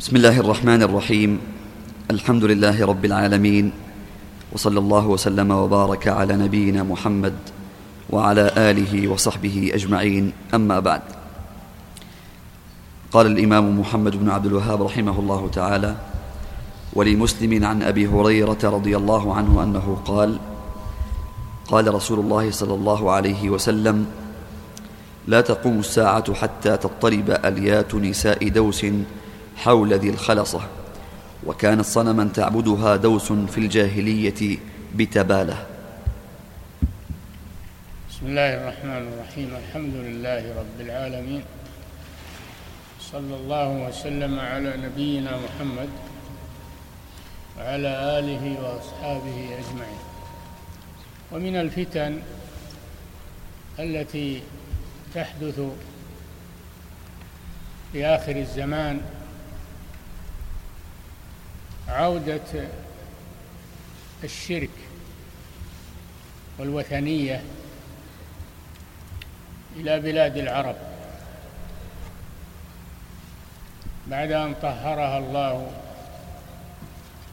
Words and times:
بسم 0.00 0.16
الله 0.16 0.40
الرحمن 0.40 0.82
الرحيم. 0.82 1.40
الحمد 2.10 2.44
لله 2.44 2.86
رب 2.86 3.04
العالمين 3.04 3.72
وصلى 4.52 4.78
الله 4.78 5.06
وسلم 5.06 5.50
وبارك 5.50 6.08
على 6.08 6.40
نبينا 6.40 6.82
محمد 6.82 7.36
وعلى 8.10 8.50
آله 8.56 9.08
وصحبه 9.08 9.70
أجمعين. 9.74 10.32
أما 10.54 10.80
بعد 10.80 11.02
قال 13.12 13.26
الإمام 13.26 13.80
محمد 13.80 14.16
بن 14.16 14.30
عبد 14.30 14.46
الوهاب 14.46 14.82
رحمه 14.82 15.20
الله 15.20 15.48
تعالى 15.52 15.94
ولمسلم 16.96 17.64
عن 17.64 17.82
أبي 17.82 18.08
هريرة 18.08 18.62
رضي 18.64 18.96
الله 18.96 19.34
عنه 19.34 19.62
أنه 19.62 20.00
قال 20.04 20.38
قال 21.68 21.94
رسول 21.94 22.18
الله 22.18 22.50
صلى 22.50 22.74
الله 22.74 23.10
عليه 23.10 23.50
وسلم 23.50 24.06
لا 25.28 25.40
تقوم 25.40 25.78
الساعة 25.78 26.34
حتى 26.34 26.76
تضطرب 26.76 27.30
أليات 27.44 27.94
نساء 27.94 28.48
دوس 28.48 28.86
حول 29.60 29.94
ذي 29.94 30.10
الخلصة. 30.10 30.60
وكانت 31.46 31.84
صنما 31.84 32.24
تعبدها 32.34 32.96
دوس 32.96 33.32
في 33.32 33.58
الجاهلية 33.58 34.58
بتبالة. 34.94 35.66
بسم 38.10 38.26
الله 38.26 38.54
الرحمن 38.54 39.12
الرحيم. 39.12 39.56
الحمد 39.56 39.94
لله 39.94 40.58
رب 40.58 40.80
العالمين. 40.80 41.42
صلى 43.12 43.36
الله 43.36 43.68
وسلم 43.88 44.38
على 44.40 44.76
نبينا 44.76 45.30
محمد 45.36 45.88
وعلى 47.58 48.18
آله 48.18 48.44
وأصحابه 48.62 49.48
أجمعين. 49.60 50.02
ومن 51.32 51.56
الفتن 51.56 52.20
التي 53.78 54.42
تحدث 55.14 55.60
في 57.92 58.06
آخر 58.06 58.36
الزمان 58.36 59.00
عودة 61.90 62.68
الشرك 64.24 64.70
والوثنية 66.58 67.42
إلى 69.76 70.00
بلاد 70.00 70.36
العرب. 70.36 70.76
بعد 74.06 74.32
أن 74.32 74.54
طهرها 74.54 75.18
الله 75.18 75.70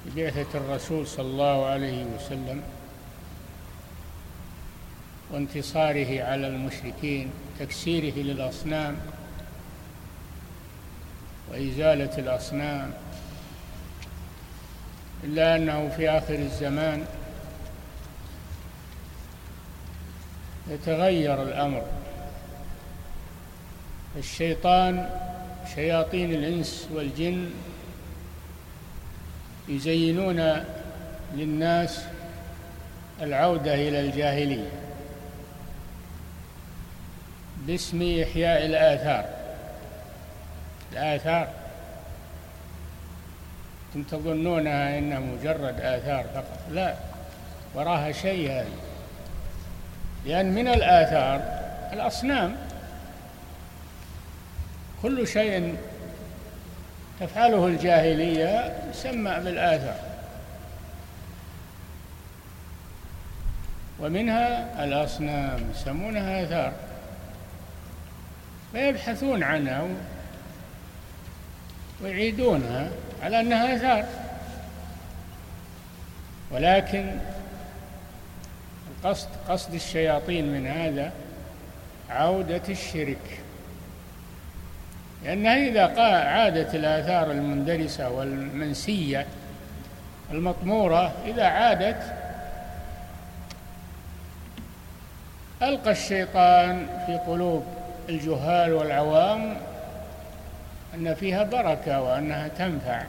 ببعثة 0.06 0.58
الرسول 0.58 1.08
صلى 1.08 1.26
الله 1.26 1.66
عليه 1.66 2.06
وسلم 2.06 2.64
وانتصاره 5.32 6.24
على 6.24 6.48
المشركين 6.48 7.32
تكسيره 7.60 8.16
للأصنام 8.16 8.98
وإزالة 11.52 12.18
الأصنام 12.18 12.94
إلا 15.24 15.56
أنه 15.56 15.90
في 15.98 16.10
آخر 16.10 16.36
الزمان 16.36 17.06
يتغير 20.68 21.44
الأمر. 21.44 21.84
الشيطان 24.18 25.10
شياطين 25.76 26.34
الإنس 26.34 26.88
والجن 26.94 27.50
يزينون 29.68 30.64
للناس 31.34 32.02
العودة 33.22 33.74
إلى 33.74 34.00
الجاهلية 34.00 34.70
باسم 37.68 38.22
إحياء 38.24 38.66
الآثار. 38.66 39.26
الآثار 40.92 41.67
أنتم 43.96 44.18
تظنونها 44.18 44.98
إنها 44.98 45.20
مجرد 45.20 45.82
آثار 45.82 46.26
فقط. 46.36 46.60
لا 46.72 46.96
وراها 47.76 48.12
شيء 48.12 48.52
هذه 48.52 48.78
لأن 50.26 50.56
من 50.56 50.68
الآثار 50.68 51.42
الأصنام. 51.94 52.56
كل 55.02 55.28
شيء 55.28 55.78
تفعله 57.20 57.68
الجاهلية 57.68 58.84
يسمى 58.90 59.32
بالآثار. 59.44 60.00
ومنها 64.00 64.84
الأصنام 64.84 65.72
يسمونها 65.76 66.44
آثار. 66.44 66.74
فيبحثون 68.72 69.44
عنها 69.44 69.88
ويعيدونها. 72.04 72.90
على 73.24 73.40
أنها 73.40 73.76
آثار. 73.76 74.06
ولكن 76.52 77.12
القصد 78.92 79.28
قصد 79.50 79.74
الشياطين 79.74 80.54
من 80.54 80.68
هذا 80.68 81.12
عودة 82.10 82.62
الشرك. 82.70 83.40
لأنها 85.24 85.68
إذا 85.68 86.02
عادت 86.04 86.76
الآثار 86.76 87.32
المندرسة 87.32 88.10
والمنسية 88.10 89.26
المطمورة 90.32 91.14
إذا 91.26 91.44
عادت 91.44 92.14
ألقى 95.62 95.92
الشيطان 95.92 96.88
في 97.06 97.18
قلوب 97.18 97.66
الجهال 98.10 98.74
والعوام 98.74 99.58
أن 100.98 101.14
فيها 101.14 101.44
بركة 101.44 102.02
وأنها 102.02 102.48
تنفع 102.48 103.04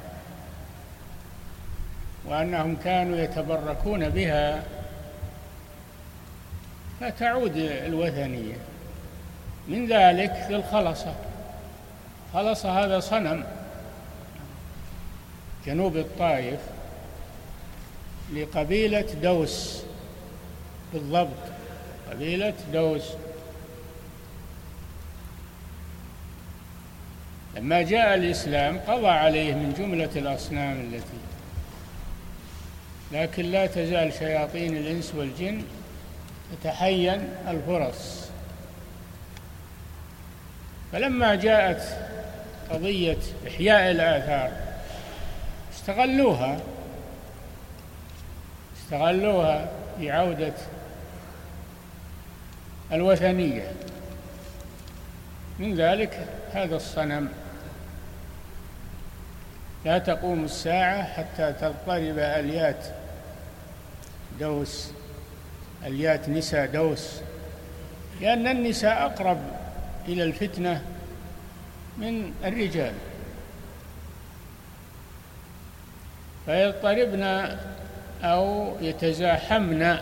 وأنهم 2.24 2.76
كانوا 2.84 3.16
يتبركون 3.18 4.08
بها 4.08 4.62
فتعود 7.00 7.56
الوثنية. 7.56 8.56
من 9.68 9.86
ذلك 9.86 10.32
في 10.32 10.54
الخلصة. 10.54 11.14
خلصة 12.34 12.84
هذا 12.84 13.00
صنم 13.00 13.44
جنوب 15.66 15.96
الطائف 15.96 16.60
لقبيلة 18.34 19.06
دوس 19.22 19.82
بالضبط. 20.92 21.28
قبيلة 22.10 22.54
دوس. 22.72 23.02
لما 27.58 27.82
جاء 27.82 28.14
الإسلام 28.14 28.78
قضى 28.78 29.08
عليه 29.08 29.54
من 29.54 29.74
جملة 29.78 30.10
الأصنام 30.16 30.80
التي 30.80 31.18
لكن 33.12 33.44
لا 33.44 33.66
تزال 33.66 34.12
شياطين 34.12 34.76
الإنس 34.76 35.14
والجن 35.14 35.62
تتحين 36.52 37.28
الفرص. 37.48 38.28
فلما 40.92 41.34
جاءت 41.34 41.82
قضية 42.70 43.18
إحياء 43.48 43.90
الآثار 43.90 44.52
استغلوها. 45.74 46.60
استغلوها 48.76 49.68
في 49.98 50.10
عودة 50.10 50.54
الوثنية. 52.92 53.72
من 55.58 55.74
ذلك 55.74 56.26
هذا 56.52 56.76
الصنم. 56.76 57.28
لا 59.88 59.98
تقوم 59.98 60.44
الساعة 60.44 61.04
حتى 61.04 61.52
تضطرب 61.52 62.18
أليات 62.18 62.86
دوس 64.40 64.90
أليات 65.86 66.28
نساء 66.28 66.66
دوس. 66.66 67.20
لأن 68.20 68.46
النساء 68.46 69.06
أقرب 69.06 69.38
إلى 70.08 70.22
الفتنة 70.22 70.82
من 71.98 72.32
الرجال. 72.44 72.92
فيضطربن 76.46 77.56
أو 78.22 78.76
يتزاحمن 78.80 79.96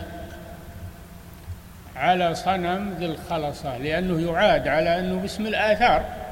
على 1.95 2.35
صنم 2.35 2.95
ذي 2.99 3.05
الخلصة 3.05 3.77
لأنه 3.77 4.31
يعاد 4.31 4.67
على 4.67 4.99
أنه 4.99 5.19
باسم 5.19 5.45
الآثار. 5.45 6.26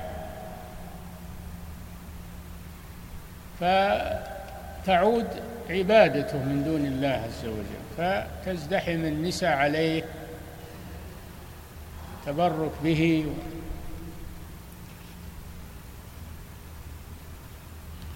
فتعود 3.59 5.27
عبادته 5.69 6.37
من 6.37 6.63
دون 6.63 6.85
الله 6.85 7.07
عز 7.07 7.45
وجل 7.45 7.85
فتزدحم 7.97 9.05
النساء 9.05 9.57
عليه 9.57 10.03
تبرك 12.25 12.71
به. 12.83 13.25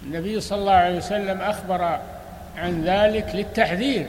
النبي 0.02 0.40
صلى 0.40 0.58
الله 0.58 0.72
عليه 0.72 0.96
وسلم 0.96 1.40
أخبر 1.40 2.00
عن 2.56 2.84
ذلك 2.84 3.34
للتحذير 3.34 4.06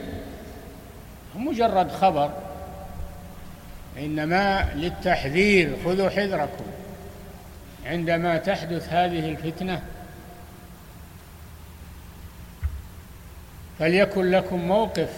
مجرد 1.36 1.92
خبر 1.92 2.30
إنما 3.98 4.68
للتحذير 4.74 5.76
خذوا 5.84 6.08
حذركم. 6.08 6.64
عندما 7.86 8.36
تحدث 8.36 8.92
هذه 8.92 9.28
الفتنة 9.28 9.82
فليكن 13.82 14.30
لكم 14.30 14.60
موقف 14.60 15.10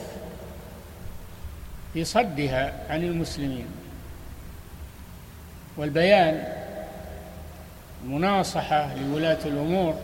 في 1.94 2.04
صدها 2.04 2.72
عن 2.90 3.02
المسلمين. 3.02 3.66
والبيان 5.76 6.52
المناصحة 8.04 8.94
لولاة 8.94 9.38
الأمور 9.44 10.00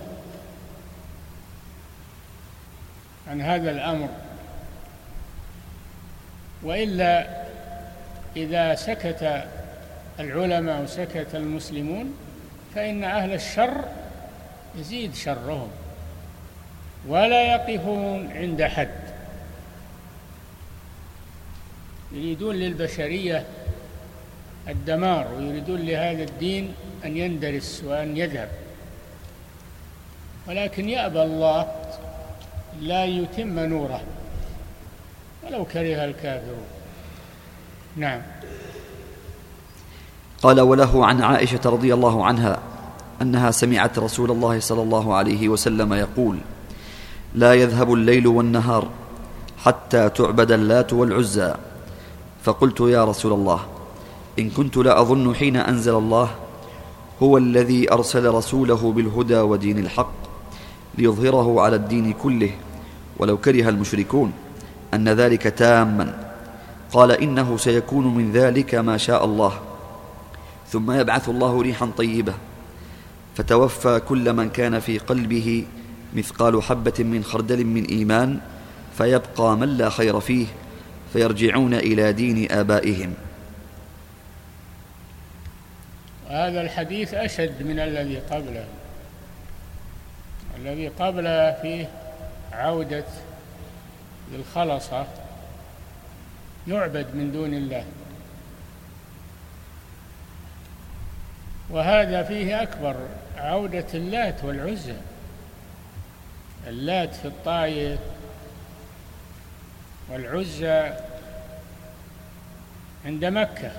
عن 3.31 3.41
هذا 3.41 3.71
الأمر. 3.71 4.09
وإلا 6.63 7.45
إذا 8.37 8.75
سكت 8.75 9.45
العلماء 10.19 10.83
وسكت 10.83 11.35
المسلمون 11.35 12.15
فإن 12.75 13.05
أهل 13.05 13.33
الشر 13.33 13.85
يزيد 14.77 15.15
شرهم. 15.15 15.71
ولا 17.09 17.55
يقفون 17.55 18.33
عند 18.33 18.63
حد. 18.63 19.01
يريدون 22.13 22.55
للبشرية 22.55 23.47
الدمار 24.69 25.27
ويريدون 25.39 25.81
لهذا 25.81 26.23
الدين 26.23 26.75
أن 27.05 27.17
يندرس 27.17 27.83
وأن 27.87 28.17
يذهب. 28.17 28.49
ولكن 30.49 30.89
يأبى 30.89 31.23
الله 31.23 31.73
لا 32.81 33.05
يتم 33.05 33.59
نوره. 33.59 34.01
ولو 35.43 35.65
كره 35.65 36.05
الكافرون. 36.05 36.67
نعم. 37.97 38.23
قال 40.43 40.61
وله 40.61 41.07
عن 41.07 41.23
عائشة 41.23 41.61
رضي 41.65 41.95
الله 41.95 42.27
عنها 42.27 42.59
أنها 43.23 43.51
سمعت 43.51 43.99
رسول 43.99 44.31
الله 44.31 44.61
صلى 44.61 44.83
الله 44.83 45.15
عليه 45.15 45.49
وسلم 45.49 45.93
يقول 45.93 46.39
لا 47.35 47.55
يذهب 47.55 47.95
الليل 47.95 48.27
والنهار 48.27 48.89
حتى 49.59 50.09
تعبد 50.09 50.53
اللات 50.53 50.93
والعزى. 50.93 51.55
فقلت 52.45 52.81
يا 52.81 53.05
رسول 53.05 53.33
الله 53.33 53.61
إن 54.39 54.51
كنت 54.51 54.77
لأظن 54.77 55.35
حين 55.35 55.57
أنزل 55.57 55.95
الله 55.95 56.31
هو 57.23 57.39
الذي 57.39 57.93
أرسل 57.93 58.35
رسوله 58.35 58.93
بالهدى 58.93 59.41
ودين 59.41 59.79
الحق 59.79 60.13
ليظهره 60.99 61.61
على 61.61 61.77
الدين 61.77 62.13
كله 62.13 62.51
ولو 63.19 63.37
كره 63.37 63.69
المشركون 63.69 64.33
أن 64.95 65.09
ذلك 65.09 65.43
تاما. 65.43 66.33
قال 66.93 67.11
إنه 67.11 67.57
سيكون 67.57 68.15
من 68.15 68.33
ذلك 68.33 68.75
ما 68.75 68.97
شاء 68.97 69.25
الله. 69.25 69.53
ثم 70.69 70.91
يبعث 70.91 71.29
الله 71.29 71.63
ريحا 71.63 71.91
طيبة 71.97 72.35
فتوفى 73.35 74.01
كل 74.09 74.33
من 74.33 74.49
كان 74.51 74.81
في 74.81 74.99
قلبه 74.99 75.65
مثقال 76.15 76.63
حبة 76.63 76.93
من 76.99 77.25
خردل 77.25 77.65
من 77.65 77.85
إيمان 77.85 78.41
فيبقى 78.99 79.57
من 79.57 79.69
لا 79.69 79.91
خير 79.91 80.21
فيه 80.21 80.47
فيرجعون 81.13 81.75
إلى 81.75 82.13
دين 82.13 82.53
آبائهم. 82.53 83.15
هذا 86.29 86.61
الحديث 86.61 87.15
أشد 87.15 87.63
من 87.63 87.79
الذي 87.79 88.19
قبله 88.19 88.65
الذي 90.59 90.89
قبله 90.89 91.59
فيه 91.63 91.89
عودة 92.53 93.05
للخلصة. 94.33 95.07
يعبد 96.69 97.07
من 97.15 97.33
دون 97.33 97.55
الله. 97.55 97.85
وهذا 101.71 102.23
فيه 102.23 102.63
أكبر 102.63 102.97
عودة 103.37 103.87
اللات 103.95 104.45
والعزى. 104.45 104.97
اللات 106.67 107.15
في 107.15 107.25
الطائف 107.25 108.01
والعزى 110.11 110.93
عند 113.07 113.25
مكة 113.25 113.73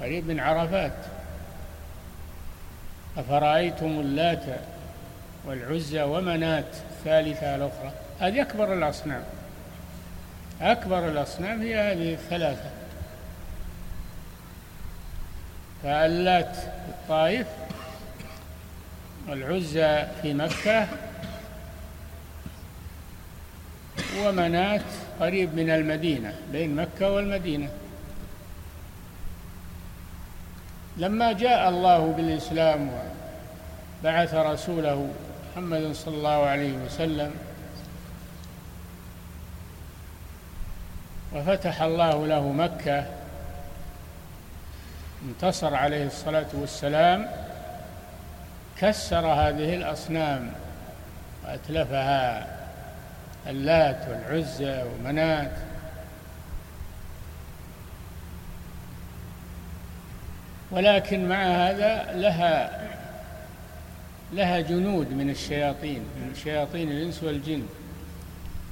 قريب 0.00 0.26
من 0.28 0.40
عرفات. 0.40 0.92
أفرأيتم 3.16 3.86
اللات 3.86 4.42
والعزى 5.44 6.02
ومنات 6.02 6.74
الثالثة 6.90 7.54
الأخرى؟ 7.54 7.92
هذه 8.20 8.42
أكبر 8.42 8.74
الأصنام. 8.74 9.22
أكبر 10.60 11.08
الأصنام 11.08 11.62
هي 11.62 11.92
هذه 11.92 12.14
الثلاثة. 12.14 12.70
فاللات 15.82 16.56
في 16.56 16.88
الطائف 16.88 17.46
والعزى 19.28 20.06
في 20.22 20.34
مكة 20.34 20.86
ومنات 24.24 24.82
قريب 25.20 25.54
من 25.54 25.70
المدينة 25.70 26.34
بين 26.52 26.76
مكة 26.76 27.10
والمدينة. 27.10 27.68
لما 30.96 31.32
جاء 31.32 31.68
الله 31.68 32.12
بالإسلام 32.12 32.90
وبعث 34.02 34.34
رسوله 34.34 35.10
محمد 35.52 35.92
صلى 35.92 36.14
الله 36.16 36.46
عليه 36.46 36.72
وسلم 36.72 37.34
وفتح 41.34 41.82
الله 41.82 42.26
له 42.26 42.52
مكة 42.52 43.06
انتصر 45.28 45.74
عليه 45.74 46.06
الصلاة 46.06 46.46
والسلام 46.54 47.28
كسر 48.78 49.26
هذه 49.26 49.74
الأصنام 49.74 50.52
وأتلفها. 51.44 52.55
اللات 53.48 54.08
والعزى 54.08 54.82
ومنات. 54.82 55.52
ولكن 60.70 61.28
مع 61.28 61.42
هذا 61.44 62.12
لها 62.12 62.82
لها 64.32 64.60
جنود 64.60 65.12
من 65.12 65.30
الشياطين 65.30 65.98
من 65.98 66.34
شياطين 66.44 66.90
الإنس 66.90 67.22
والجن. 67.22 67.66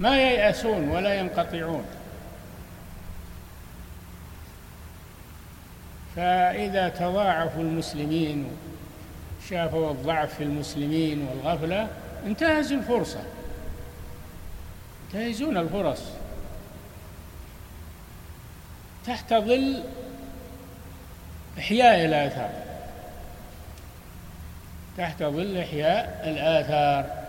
ما 0.01 0.19
ييأسون 0.19 0.89
ولا 0.89 1.15
ينقطعون. 1.15 1.85
فإذا 6.17 6.89
تضاعفوا 6.89 7.63
المسلمين 7.63 8.47
شافوا 9.51 9.91
الضعف 9.91 10.35
في 10.35 10.43
المسلمين 10.43 11.29
والغفلة 11.29 11.89
انتهزوا 12.27 12.79
الفرصة. 12.79 13.21
ينتهزون 15.05 15.57
الفرص 15.57 16.03
تحت 19.07 19.35
ظل 19.35 19.83
إحياء 21.59 22.05
الآثار. 22.05 22.51
تحت 24.99 25.23
ظل 25.23 25.59
إحياء 25.59 26.23
الآثار. 26.25 27.25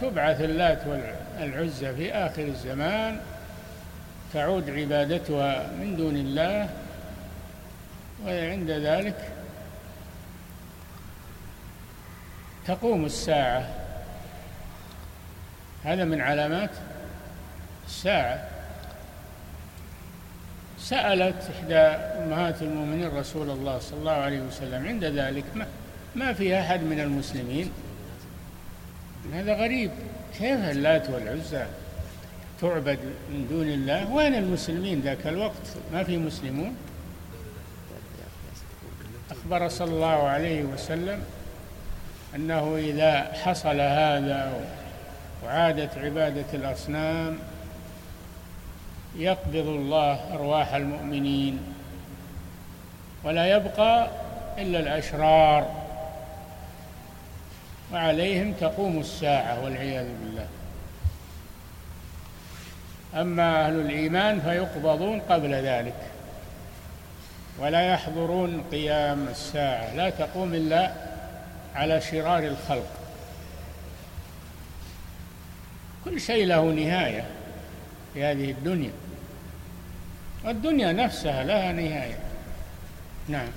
تبعث 0.00 0.40
اللات 0.40 0.86
والعزى 0.86 1.94
في 1.94 2.12
آخر 2.12 2.42
الزمان. 2.42 3.20
تعود 4.34 4.70
عبادتها 4.70 5.66
من 5.66 5.96
دون 5.96 6.16
الله. 6.16 6.68
وعند 8.26 8.70
ذلك 8.70 9.32
تقوم 12.66 13.04
الساعة. 13.04 13.68
هذا 15.86 16.04
من 16.04 16.20
علامات 16.20 16.70
الساعة. 17.86 18.48
سألت 20.78 21.50
إحدى 21.56 21.78
أمهات 22.24 22.62
المؤمنين 22.62 23.08
رسول 23.08 23.50
الله 23.50 23.78
صلى 23.78 23.98
الله 23.98 24.12
عليه 24.12 24.40
وسلم 24.40 24.86
عند 24.86 25.04
ذلك 25.04 25.44
ما, 25.54 25.66
ما 26.14 26.32
في 26.32 26.60
أحد 26.60 26.82
من 26.82 27.00
المسلمين؟ 27.00 27.70
هذا 29.32 29.54
غريب 29.54 29.90
كيف 30.38 30.60
اللات 30.60 31.10
والعزى 31.10 31.66
تعبد 32.60 32.98
من 33.30 33.46
دون 33.50 33.68
الله؟ 33.68 34.12
وين 34.12 34.34
المسلمين 34.34 35.00
ذاك 35.00 35.26
الوقت؟ 35.26 35.66
ما 35.92 36.02
في 36.02 36.16
مسلمون؟ 36.16 36.76
أخبر 39.30 39.68
صلى 39.68 39.90
الله 39.90 40.28
عليه 40.28 40.62
وسلم 40.62 41.22
أنه 42.34 42.76
إذا 42.76 43.32
حصل 43.44 43.80
هذا 43.80 44.60
وعادت 45.44 45.98
عبادة 45.98 46.44
الأصنام 46.54 47.38
يقبض 49.16 49.66
الله 49.66 50.34
أرواح 50.34 50.74
المؤمنين 50.74 51.60
ولا 53.24 53.46
يبقى 53.46 54.08
إلا 54.58 54.78
الأشرار 54.78 55.86
وعليهم 57.92 58.52
تقوم 58.52 58.98
الساعة 58.98 59.64
والعياذ 59.64 60.06
بالله. 60.06 60.46
أما 63.14 63.66
أهل 63.66 63.80
الإيمان 63.80 64.40
فيقبضون 64.40 65.20
قبل 65.20 65.54
ذلك 65.54 65.94
ولا 67.58 67.92
يحضرون 67.92 68.64
قيام 68.72 69.28
الساعة 69.28 69.94
لا 69.94 70.10
تقوم 70.10 70.54
إلا 70.54 70.92
على 71.74 72.00
شرار 72.00 72.38
الخلق. 72.38 72.95
كل 76.06 76.20
شيء 76.20 76.46
له 76.46 76.62
نهاية 76.62 77.24
في 78.14 78.24
هذه 78.24 78.50
الدنيا. 78.50 78.90
والدنيا 80.44 80.92
نفسها 80.92 81.44
لها 81.44 81.72
نهاية. 81.72 82.18
نعم. 83.28 83.48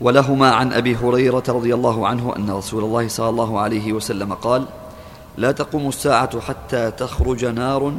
ولهما 0.00 0.50
عن 0.50 0.72
أبي 0.72 0.96
هريرة 0.96 1.42
رضي 1.48 1.74
الله 1.74 2.08
عنه 2.08 2.36
أن 2.36 2.50
رسول 2.50 2.84
الله 2.84 3.08
صلى 3.08 3.28
الله 3.28 3.60
عليه 3.60 3.92
وسلم 3.92 4.34
قال 4.34 4.66
لا 5.36 5.52
تقوم 5.52 5.88
الساعة 5.88 6.40
حتى 6.40 6.90
تخرج 6.90 7.44
نار 7.44 7.94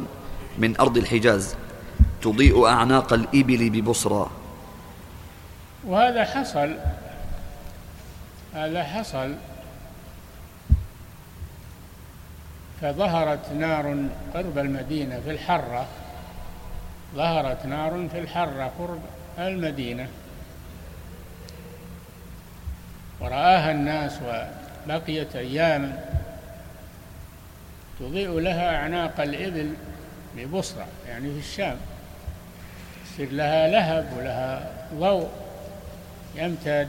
من 0.58 0.80
أرض 0.80 0.96
الحجاز 0.96 1.54
تضيء 2.22 2.66
أعناق 2.66 3.12
الإبل 3.12 3.70
ببصرى. 3.70 4.30
وهذا 5.86 6.24
حصل 6.24 6.76
هذا 8.54 8.82
حصل 8.82 9.34
فظهرت 12.82 13.52
نار 13.52 13.96
قرب 14.34 14.58
المدينة 14.58 15.20
في 15.20 15.30
الحرة. 15.30 15.86
ظهرت 17.14 17.66
نار 17.66 18.08
في 18.12 18.18
الحرة 18.18 18.72
قرب 18.78 19.00
المدينة. 19.38 20.08
ورآها 23.20 23.70
الناس 23.70 24.18
وبقيت 24.86 25.36
أياما. 25.36 26.04
تضيء 28.00 28.38
لها 28.38 28.76
أعناق 28.76 29.20
الإبل 29.20 29.74
ببصرة 30.36 30.86
يعني 31.08 31.32
في 31.32 31.38
الشام. 31.38 31.76
يصير 33.04 33.32
لها 33.32 33.68
لهب 33.68 34.12
ولها 34.18 34.70
ضوء 34.94 35.28
يمتد 36.34 36.88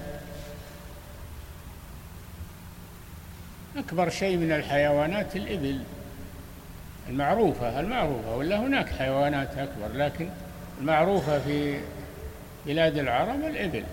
أكبر 3.77 4.09
شيء 4.09 4.37
من 4.37 4.51
الحيوانات 4.51 5.35
الإبل. 5.35 5.79
المعروفة 7.09 7.79
المعروفة 7.79 8.35
ولا 8.35 8.59
هناك 8.59 8.89
حيوانات 8.89 9.57
أكبر 9.57 9.87
لكن 9.93 10.29
المعروفة 10.81 11.39
في 11.39 11.79
بلاد 12.65 12.97
العرب 12.97 13.43
الإبل. 13.45 13.83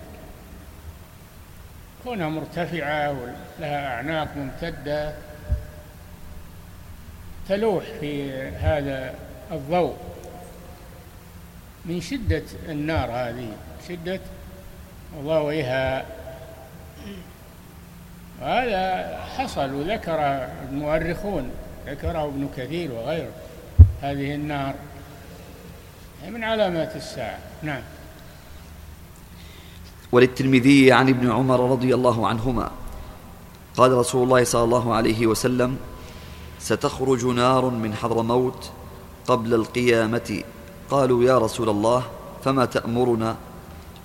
كونها 2.03 2.29
مرتفعة 2.29 3.11
ولها 3.11 3.87
أعناق 3.87 4.27
ممتدة 4.37 5.13
تلوح 7.49 7.83
في 7.99 8.31
هذا 8.49 9.13
الضوء. 9.51 9.97
من 11.85 12.01
شدة 12.01 12.43
النار 12.69 13.11
هذه 13.11 13.51
شدة 13.87 14.19
ضوئها 15.23 16.05
هذا 18.41 19.17
حصل 19.37 19.73
وذكر 19.73 20.47
المؤرخون 20.69 21.49
ذكره 21.87 22.25
ابن 22.25 22.49
كثير 22.57 22.91
وغيره. 22.91 23.31
هذه 24.01 24.35
النار 24.35 24.75
من 26.29 26.43
علامات 26.43 26.95
الساعة. 26.95 27.39
نعم. 27.63 27.81
وللترمذي 30.11 30.91
عن 30.91 31.09
ابن 31.09 31.31
عمر 31.31 31.71
رضي 31.71 31.95
الله 31.95 32.27
عنهما 32.27 32.71
قال 33.77 33.91
رسول 33.91 34.23
الله 34.23 34.43
صلى 34.43 34.63
الله 34.63 34.93
عليه 34.93 35.27
وسلم 35.27 35.77
ستخرج 36.59 37.25
نار 37.25 37.69
من 37.69 37.93
حضرموت 37.95 38.71
قبل 39.27 39.53
القيامة 39.53 40.43
قالوا 40.89 41.23
يا 41.23 41.37
رسول 41.37 41.69
الله 41.69 42.03
فما 42.43 42.65
تأمرنا؟ 42.65 43.35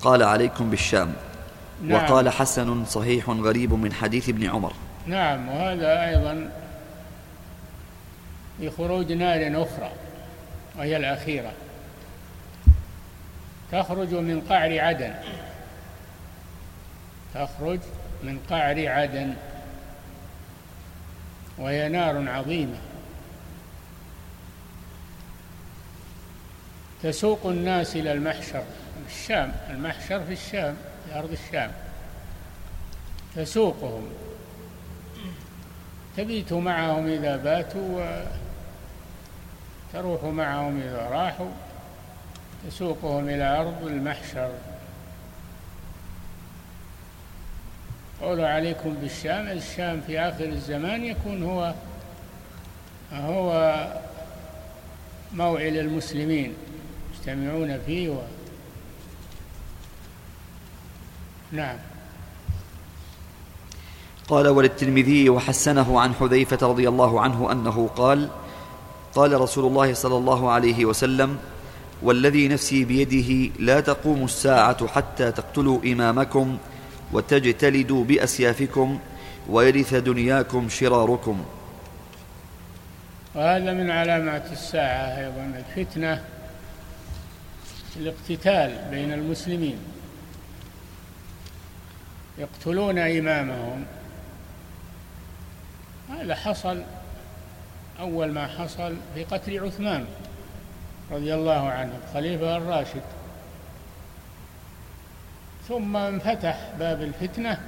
قال 0.03 0.23
عليكم 0.23 0.71
بالشام 0.71 1.15
نعم. 1.83 2.05
وقال 2.05 2.29
حسن 2.29 2.85
صحيح 2.85 3.31
غريب 3.31 3.73
من 3.73 3.93
حديث 3.93 4.29
ابن 4.29 4.47
عمر. 4.47 4.73
نعم 5.07 5.49
وهذا 5.49 6.09
أيضا 6.09 6.51
لخروج 8.61 9.13
نار 9.13 9.63
أخرى 9.63 9.93
وهي 10.79 10.97
الأخيرة. 10.97 11.53
تخرج 13.73 14.15
من 14.15 14.41
قعر 14.41 14.81
عدن. 14.81 15.15
تخرج 17.35 17.81
من 18.23 18.39
قعر 18.51 18.89
عدن. 18.89 19.35
وهي 21.59 21.89
نار 21.89 22.29
عظيمة. 22.29 22.79
تسوق 27.03 27.47
الناس 27.47 27.97
إلى 27.97 28.13
المحشر. 28.13 28.63
الشام 29.09 29.53
المحشر 29.71 30.25
في 30.25 30.33
الشام. 30.33 30.77
في 31.07 31.19
أرض 31.19 31.33
الشام. 31.33 31.73
تسوقهم. 33.37 34.09
تبيت 36.17 36.53
معهم 36.53 37.07
إذا 37.07 37.37
باتوا 37.37 38.21
وتروح 39.93 40.25
معهم 40.25 40.81
إذا 40.81 41.09
راحوا. 41.11 41.51
تسوقهم 42.69 43.29
إلى 43.29 43.61
أرض 43.61 43.87
المحشر. 43.87 44.51
قولوا 48.23 48.49
عليكم 48.49 48.95
بالشام 48.95 49.49
الشام 49.49 50.01
في 50.07 50.21
آخر 50.21 50.45
الزمان 50.45 51.05
يكون 51.05 51.43
هو 51.43 51.75
هو 53.13 53.77
موعل 55.33 55.77
المسلمين 55.77 56.55
يجتمعون 57.15 57.81
فيه 57.87 58.09
و... 58.09 58.19
نعم. 61.53 61.77
قال 64.29 64.49
وللترمذي 64.49 65.29
وحسنه 65.29 66.01
عن 66.01 66.15
حذيفة 66.15 66.67
رضي 66.67 66.89
الله 66.89 67.21
عنه 67.21 67.53
أنه 67.53 67.91
قال 67.97 68.29
قال 69.15 69.41
رسول 69.41 69.67
الله 69.67 69.95
صلى 69.95 70.17
الله 70.17 70.51
عليه 70.51 70.85
وسلم 70.85 71.39
والذي 72.03 72.49
نفسي 72.49 72.85
بيده 72.85 73.53
لا 73.59 73.81
تقوم 73.81 74.25
الساعة 74.25 74.87
حتى 74.87 75.33
تقتلوا 75.33 75.79
إمامكم 75.85 76.59
وتجتلدوا 77.13 78.05
بأسيافكم 78.05 78.99
ويرث 79.51 79.95
دنياكم 79.95 80.69
شراركم. 80.69 81.45
وهذا 83.35 83.73
من 83.73 83.91
علامات 83.91 84.53
الساعة 84.53 85.19
أيضا 85.19 85.53
الفتنة 85.59 86.25
الاقتتال 87.97 88.91
بين 88.91 89.13
المسلمين. 89.13 89.79
يقتلون 92.39 92.99
إمامهم. 92.99 93.85
هذا 96.11 96.35
حصل 96.35 96.83
أول 98.01 98.33
ما 98.33 98.47
حصل 98.47 98.97
في 99.15 99.25
قتل 99.25 99.65
عثمان 99.67 100.07
رضي 101.11 101.35
الله 101.35 101.69
عنه 101.69 101.93
الخليفة 102.09 102.57
الراشد. 102.57 103.03
ثم 105.69 105.97
انفتح 105.97 106.71
باب 106.79 107.03
الفتنة 107.03 107.61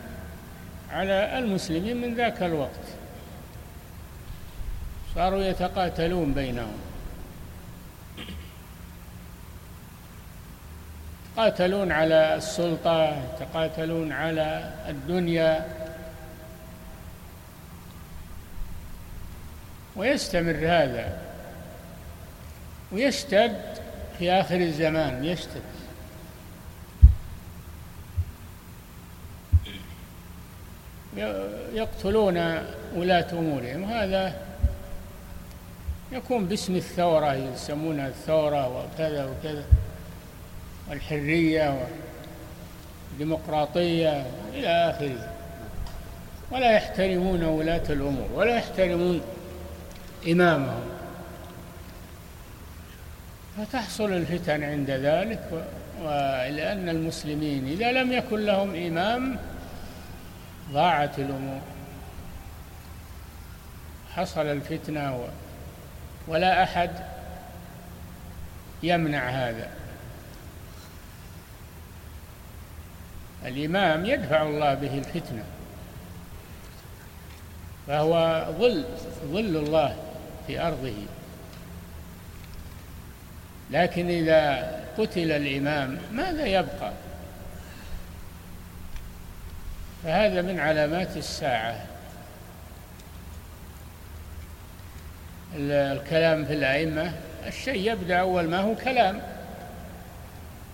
على 0.91 1.39
المسلمين 1.39 2.01
من 2.01 2.15
ذاك 2.15 2.43
الوقت. 2.43 2.85
صاروا 5.15 5.43
يتقاتلون 5.43 6.33
بينهم. 6.33 6.88
يتقاتلون 11.38 11.92
على 11.92 12.35
السلطة 12.35 13.23
يتقاتلون 13.35 14.12
على 14.12 14.75
الدنيا. 14.88 15.66
ويستمر 19.97 20.57
هذا 20.57 21.18
ويشتد 22.92 23.57
في 24.18 24.33
آخر 24.33 24.57
الزمان 24.57 25.25
يشتد. 25.25 25.62
يقتلون 31.73 32.37
ولاة 32.97 33.26
أمورهم 33.33 33.85
هذا 33.85 34.35
يكون 36.12 36.47
باسم 36.47 36.76
الثورة 36.76 37.35
يسمونها 37.35 38.09
الثورة 38.09 38.68
وكذا 38.68 39.25
وكذا. 39.25 39.64
والحرية 40.90 41.87
والديمقراطية 43.11 44.26
إلى 44.54 44.68
آخره. 44.68 45.35
ولا 46.50 46.73
يحترمون 46.73 47.45
ولاة 47.45 47.83
الأمور 47.90 48.28
ولا 48.35 48.57
يحترمون 48.57 49.21
إمامهم. 50.28 50.85
فتحصل 53.59 54.12
الفتن 54.12 54.64
عند 54.64 54.90
ذلك 54.90 55.64
ولأن 56.02 56.88
المسلمين 56.88 57.66
إذا 57.66 57.92
لم 57.92 58.12
يكن 58.12 58.47
لهم 58.47 58.75
إمام 58.75 59.38
ضاعت 60.73 61.18
الأمور. 61.18 61.61
حصل 64.14 64.47
الفتنة 64.47 65.28
ولا 66.28 66.62
أحد 66.62 66.90
يمنع 68.83 69.28
هذا. 69.28 69.71
الإمام 73.47 74.04
يدفع 74.04 74.42
الله 74.42 74.75
به 74.75 74.99
الفتنة. 74.99 75.45
فهو 77.87 78.47
ظل 78.59 78.85
ظل 79.25 79.57
الله 79.57 79.97
في 80.47 80.61
أرضه. 80.61 80.95
لكن 83.71 84.09
إذا 84.09 84.73
قتل 84.99 85.33
الإمام 85.33 85.99
ماذا 86.12 86.47
يبقى؟ 86.47 86.92
فهذا 90.04 90.42
من 90.42 90.61
علامات 90.61 91.16
الساعة. 91.16 91.87
الكلام 95.57 96.45
في 96.45 96.52
الأئمة 96.52 97.12
الشيء 97.47 97.92
يبدأ 97.92 98.16
أول 98.16 98.49
ما 98.49 98.59
هو 98.59 98.75
كلام. 98.75 99.21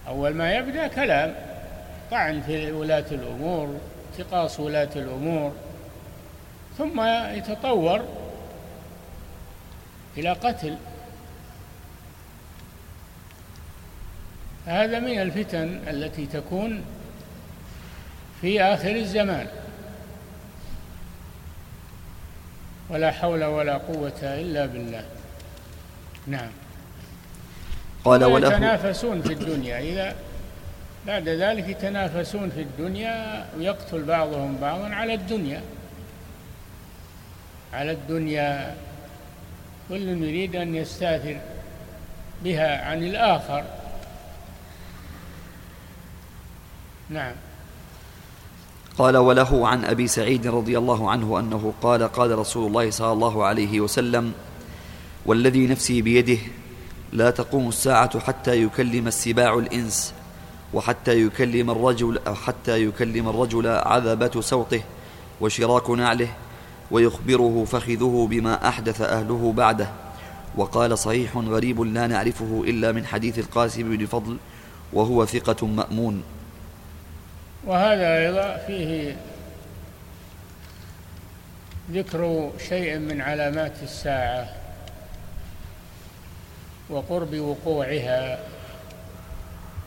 أول 0.09 0.35
ما 0.35 0.55
يبدأ 0.55 0.87
كلام. 0.87 1.35
طعن 2.15 2.43
في 2.43 2.73
ولاة 2.73 3.05
الأمور 3.11 3.81
انتقاص 4.13 4.61
ولاة 4.61 4.89
الأمور. 4.97 5.53
ثم 6.79 7.01
يتطور 7.37 8.05
إلى 10.17 10.33
قتل. 10.33 10.77
هذا 14.67 14.99
من 14.99 15.21
الفتن 15.21 15.81
التي 15.89 16.27
تكون 16.27 16.85
في 18.41 18.63
آخر 18.63 18.97
الزمان. 18.97 19.47
ولا 22.91 23.11
حول 23.11 23.45
ولا 23.45 23.75
قوة 23.75 24.21
إلا 24.23 24.67
بالله. 24.67 25.05
نعم. 26.27 26.51
قال 28.05 28.25
وله 28.25 28.49
يتنافسون 28.49 29.23
في 29.23 29.33
الدنيا. 29.33 29.79
إذا 29.79 30.15
بعد 31.07 31.29
ذلك 31.29 31.69
يتنافسون 31.69 32.51
في 32.51 32.61
الدنيا 32.63 33.47
ويقتل 33.59 34.03
بعضهم 34.03 34.57
بعضا 34.61 34.89
على 34.89 35.15
الدنيا. 35.15 35.63
على 37.73 37.93
الدنيا 37.93 38.77
كل 39.89 40.09
يريد 40.09 40.57
أن 40.57 40.75
يستاثر 40.75 41.41
بها 42.45 42.85
عن 42.85 43.03
الآخر. 43.03 43.65
نعم. 47.11 47.35
قال 48.99 49.17
وله 49.17 49.69
عن 49.69 49.85
أبي 49.85 50.07
سعيد 50.09 50.47
رضي 50.47 50.79
الله 50.79 51.11
عنه 51.11 51.41
أنه 51.41 51.73
قال 51.83 52.03
قال 52.03 52.39
رسول 52.39 52.67
الله 52.67 52.91
صلى 52.91 53.13
الله 53.13 53.45
عليه 53.45 53.81
وسلم 53.81 54.33
والذي 55.27 55.67
نفسي 55.67 56.03
بيده 56.03 56.39
لا 57.13 57.31
تقوم 57.31 57.69
الساعة 57.69 58.21
حتى 58.21 58.63
يكلم 58.63 59.07
السباع 59.07 59.59
الإنس 59.59 60.15
وحتى 60.75 61.27
يكلم 61.27 61.71
الرجل 61.71 62.21
حتى 62.47 62.85
يكلم 62.85 63.29
الرجل 63.29 63.67
عذبة 63.67 64.41
سوطه 64.41 64.81
وشراك 65.41 65.91
نعله 65.91 66.29
ويخبره 66.91 67.65
فخذه 67.65 68.27
بما 68.31 68.69
أحدث 68.69 69.01
أهله 69.01 69.53
بعده. 69.57 69.89
وقال 70.57 70.99
صحيح 70.99 71.37
غريب 71.37 71.81
لا 71.81 72.07
نعرفه 72.07 72.65
إلا 72.67 72.93
من 72.93 73.07
حديث 73.07 73.39
القاسم 73.39 73.97
بن 73.97 74.07
فضل 74.07 74.37
وهو 74.93 75.27
ثقة 75.27 75.67
مأمون. 75.67 76.23
وهذا 77.67 78.19
أيضا 78.19 78.57
فيه 78.67 79.17
ذكر 81.93 82.51
شيء 82.69 82.99
من 82.99 83.21
علامات 83.21 83.73
الساعة 83.83 84.49
وقرب 86.91 87.39
وقوعها. 87.39 88.54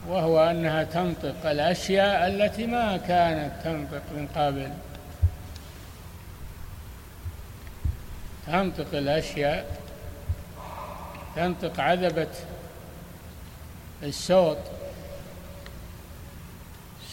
وهو 0.07 0.49
أنها 0.49 0.83
تنطق 0.83 1.45
الأشياء 1.45 2.27
التي 2.27 2.67
ما 2.67 2.97
كانت 2.97 3.51
تنطق 3.63 4.01
من 4.15 4.27
قبل. 4.35 4.71
تنطق 8.47 8.97
الأشياء 8.97 9.81
تنطق 11.35 11.79
عذبة 11.79 12.27
الصوت 14.03 14.57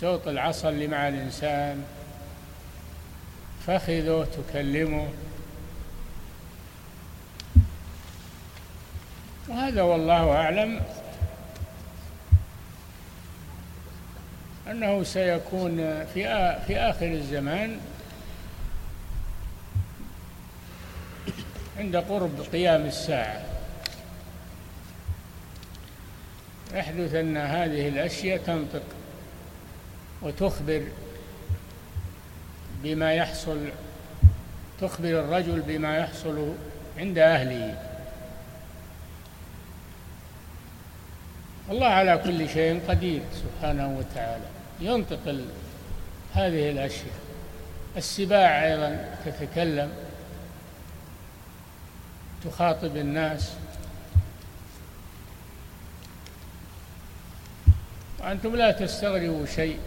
صوت 0.00 0.28
العصا 0.28 0.68
اللي 0.68 0.86
مع 0.86 1.08
الإنسان. 1.08 1.84
فخذه 3.66 4.26
تكلمه. 4.36 5.08
وهذا 9.48 9.82
والله 9.82 10.32
أعلم. 10.32 10.80
أنه 14.74 15.02
سيكون 15.02 16.04
في 16.14 16.56
في 16.66 16.76
آخر 16.78 17.06
الزمان 17.06 17.78
عند 21.78 21.96
قرب 21.96 22.40
قيام 22.52 22.86
الساعة. 22.86 23.42
يحدث 26.74 27.14
أن 27.14 27.36
هذه 27.36 27.88
الأشياء 27.88 28.38
تنطق 28.38 28.82
وتخبر 30.22 30.82
بما 32.82 33.12
يحصل 33.12 33.68
تخبر 34.80 35.08
الرجل 35.08 35.60
بما 35.60 35.96
يحصل 35.98 36.54
عند 36.98 37.18
أهله. 37.18 37.78
الله 41.70 41.86
على 41.86 42.20
كل 42.24 42.48
شيء 42.48 42.80
قدير 42.88 43.22
سبحانه 43.32 43.98
وتعالى. 43.98 44.63
ينطق 44.84 45.44
هذه 46.32 46.70
الأشياء. 46.70 47.14
السباع 47.96 48.64
أيضا 48.64 49.14
تتكلم 49.24 49.92
تخاطب 52.44 52.96
الناس. 52.96 53.52
وأنتم 58.20 58.56
لا 58.56 58.70
تستغربوا 58.70 59.46
شيء 59.46 59.78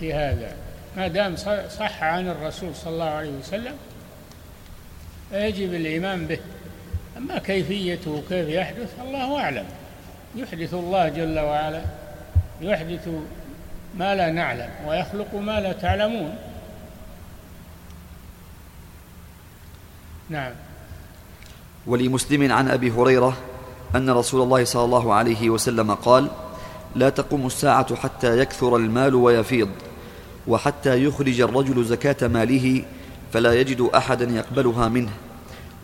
في 0.00 0.14
هذا. 0.14 0.56
ما 0.96 1.08
دام 1.08 1.36
صح 1.68 2.02
عن 2.02 2.28
الرسول 2.28 2.74
صلى 2.74 2.92
الله 2.92 3.10
عليه 3.10 3.30
وسلم 3.30 3.74
فيجب 5.30 5.74
الإيمان 5.74 6.26
به. 6.26 6.38
أما 7.16 7.38
كيفيته 7.38 8.10
وكيف 8.10 8.48
يحدث 8.48 9.00
الله 9.00 9.40
أعلم. 9.40 9.66
يحدث 10.36 10.74
الله 10.74 11.08
جل 11.08 11.38
وعلا 11.38 11.82
يحدث 12.60 13.08
ما 13.94 14.14
لا 14.14 14.30
نعلم 14.30 14.70
ويخلق 14.86 15.34
ما 15.34 15.60
لا 15.60 15.72
تعلمون. 15.72 16.34
نعم. 20.30 20.52
ولمسلم 21.86 22.52
عن 22.52 22.68
أبي 22.68 22.90
هريرة 22.90 23.36
أن 23.96 24.10
رسول 24.10 24.42
الله 24.42 24.64
صلى 24.64 24.84
الله 24.84 25.14
عليه 25.14 25.50
وسلم 25.50 25.94
قال 25.94 26.30
لا 26.94 27.08
تقوم 27.08 27.46
الساعة 27.46 27.96
حتى 27.96 28.38
يكثر 28.38 28.76
المال 28.76 29.14
ويفيض 29.14 29.68
وحتى 30.46 31.04
يخرج 31.04 31.40
الرجل 31.40 31.84
زكاة 31.84 32.28
ماله 32.28 32.84
فلا 33.32 33.54
يجد 33.54 33.90
أحدا 33.94 34.24
يقبلها 34.24 34.88
منه 34.88 35.10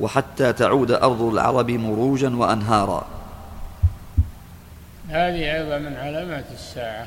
وحتى 0.00 0.52
تعود 0.52 0.90
أرض 0.90 1.22
العرب 1.22 1.70
مروجا 1.70 2.36
وانهارا. 2.36 3.06
هذه 5.08 5.56
أيضا 5.56 5.78
من 5.78 5.96
علامات 5.96 6.44
الساعة. 6.54 7.06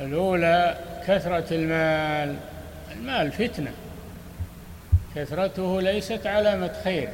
الأولى 0.00 0.76
كثرة 1.06 1.54
المال. 1.54 2.36
المال 2.92 3.32
فتنة. 3.32 3.72
كثرته 5.14 5.80
ليست 5.80 6.26
علامة 6.26 6.72
خير 6.84 7.08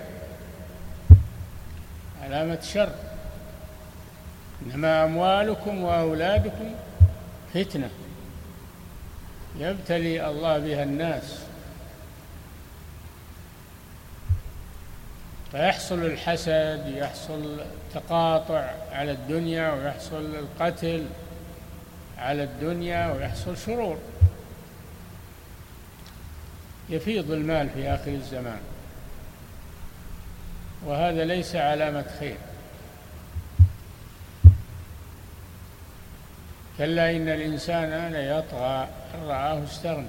علامة 2.22 2.58
شر. 2.60 2.92
إنما 4.66 5.04
أموالكم 5.04 5.82
وأولادكم 5.82 6.74
فتنة. 7.54 7.90
يبتلي 9.58 10.28
الله 10.28 10.58
بها 10.58 10.82
الناس. 10.82 11.38
فيحصل 15.52 16.04
الحسد 16.04 16.92
يحصل 16.96 17.60
تقاطع 17.94 18.70
على 18.92 19.12
الدنيا 19.12 19.72
ويحصل 19.72 20.34
القتل. 20.34 21.06
على 22.20 22.44
الدنيا 22.44 23.12
ويحصل 23.12 23.56
شرور. 23.56 23.98
يفيض 26.88 27.30
المال 27.30 27.70
في 27.70 27.88
آخر 27.88 28.10
الزمان. 28.10 28.60
وهذا 30.84 31.24
ليس 31.24 31.56
علامة 31.56 32.04
خير. 32.20 32.36
كلا 36.78 37.10
إن 37.10 37.28
الإنسان 37.28 38.12
ليطغى 38.12 38.88
أن 39.14 39.22
رآه 39.26 39.64
استغنى. 39.64 40.06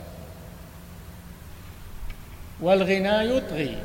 والغنى 2.60 3.38
يطغي. 3.38 3.84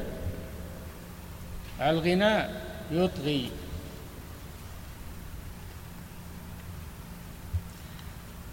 الغنى 1.81 2.45
يطغي. 2.91 3.51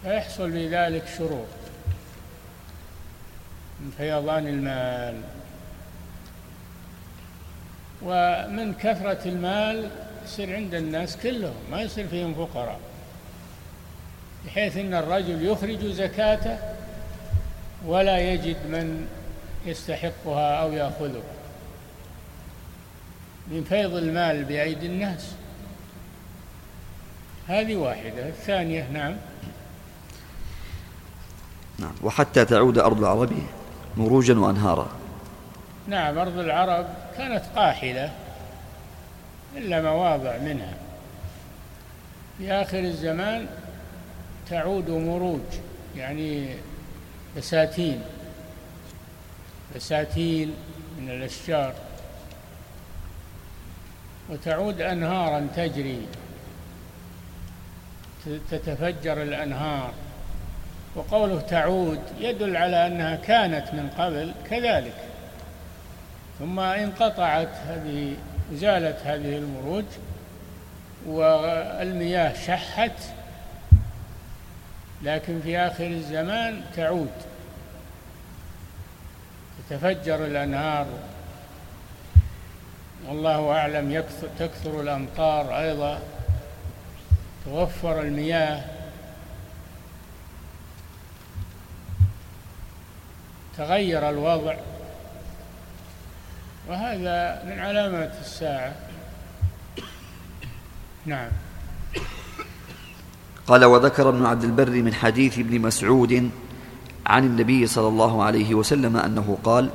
فيحصل 0.04 0.50
بذلك 0.50 1.02
شرور 1.18 1.46
من 3.80 3.90
فيضان 3.98 4.46
المال. 4.46 5.20
ومن 8.02 8.74
كثرة 8.74 9.28
المال 9.28 9.90
يصير 10.24 10.54
عند 10.54 10.74
الناس 10.74 11.16
كلهم 11.16 11.54
ما 11.70 11.82
يصير 11.82 12.08
فيهم 12.08 12.34
فقراء. 12.34 12.80
بحيث 14.46 14.76
إن 14.76 14.94
الرجل 14.94 15.46
يخرج 15.46 15.86
زكاته 15.86 16.58
ولا 17.86 18.18
يجد 18.18 18.56
من 18.66 19.08
يستحقها 19.66 20.56
أو 20.62 20.72
يأخذها. 20.72 21.22
من 23.48 23.64
فيض 23.68 23.94
المال 23.94 24.44
بأيدي 24.44 24.86
الناس. 24.86 25.32
هذه 27.48 27.76
واحدة. 27.76 28.28
الثانية 28.28 28.88
نعم. 28.92 29.16
نعم. 31.78 31.92
وحتى 32.02 32.44
تعود 32.44 32.78
أرض 32.78 32.98
العرب 32.98 33.32
مروجا 33.96 34.38
وانهارا. 34.38 34.88
نعم 35.88 36.18
أرض 36.18 36.38
العرب 36.38 36.86
كانت 37.16 37.42
قاحلة 37.56 38.12
إلا 39.56 39.82
مواضع 39.82 40.38
منها. 40.38 40.74
في 42.38 42.52
آخر 42.52 42.78
الزمان 42.78 43.46
تعود 44.50 44.90
مروج 44.90 45.40
يعني 45.96 46.56
بساتين. 47.36 48.02
بساتين 49.76 50.54
من 50.98 51.10
الأشجار. 51.10 51.74
وتعود 54.30 54.80
أنهارا 54.80 55.46
تجري. 55.56 56.06
تتفجر 58.50 59.22
الأنهار. 59.22 59.92
وقوله 60.94 61.40
تعود 61.40 62.00
يدل 62.20 62.56
على 62.56 62.86
أنها 62.86 63.16
كانت 63.16 63.74
من 63.74 63.90
قبل 63.98 64.32
كذلك. 64.50 64.94
ثم 66.38 66.60
انقطعت 66.60 67.48
هذه 67.68 68.16
زالت 68.52 68.96
هذه 69.04 69.36
المروج 69.36 69.84
والمياه 71.06 72.32
شحت 72.46 72.98
لكن 75.02 75.40
في 75.40 75.58
آخر 75.58 75.86
الزمان 75.86 76.60
تعود. 76.76 77.10
تتفجر 79.70 80.26
الأنهار. 80.26 80.86
والله 83.08 83.50
أعلم 83.52 83.92
يكثر 83.92 84.28
تكثر 84.38 84.80
الأمطار 84.80 85.58
أيضا. 85.60 85.98
توفر 87.44 88.00
المياه. 88.00 88.73
تغير 93.58 94.10
الوضع. 94.10 94.54
وهذا 96.68 97.42
من 97.46 97.58
علامات 97.58 98.12
الساعة. 98.20 98.72
نعم. 101.06 101.30
قال 103.46 103.64
وذكر 103.64 104.08
ابن 104.08 104.26
عبد 104.26 104.44
البر 104.44 104.70
من 104.70 104.94
حديث 104.94 105.38
ابن 105.38 105.60
مسعود 105.60 106.30
عن 107.06 107.24
النبي 107.24 107.66
صلى 107.66 107.88
الله 107.88 108.22
عليه 108.22 108.54
وسلم 108.54 108.96
أنه 108.96 109.38
قال 109.44 109.70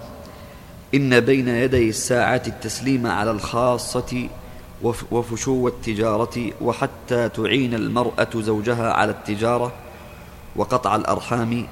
إن 0.96 1.20
بين 1.20 1.48
يدي 1.48 1.90
الساعة 1.90 2.42
التسليم 2.48 3.08
على 3.08 3.32
الخاصة 3.32 4.30
وفشو 5.12 5.68
التجارة 5.68 6.52
وحتى 6.62 7.30
تعين 7.30 7.74
المرأة 7.74 8.30
زوجها 8.36 8.92
على 8.94 9.12
التجارة 9.12 9.72
وقطع 10.56 10.96
الأرحام 10.96 11.68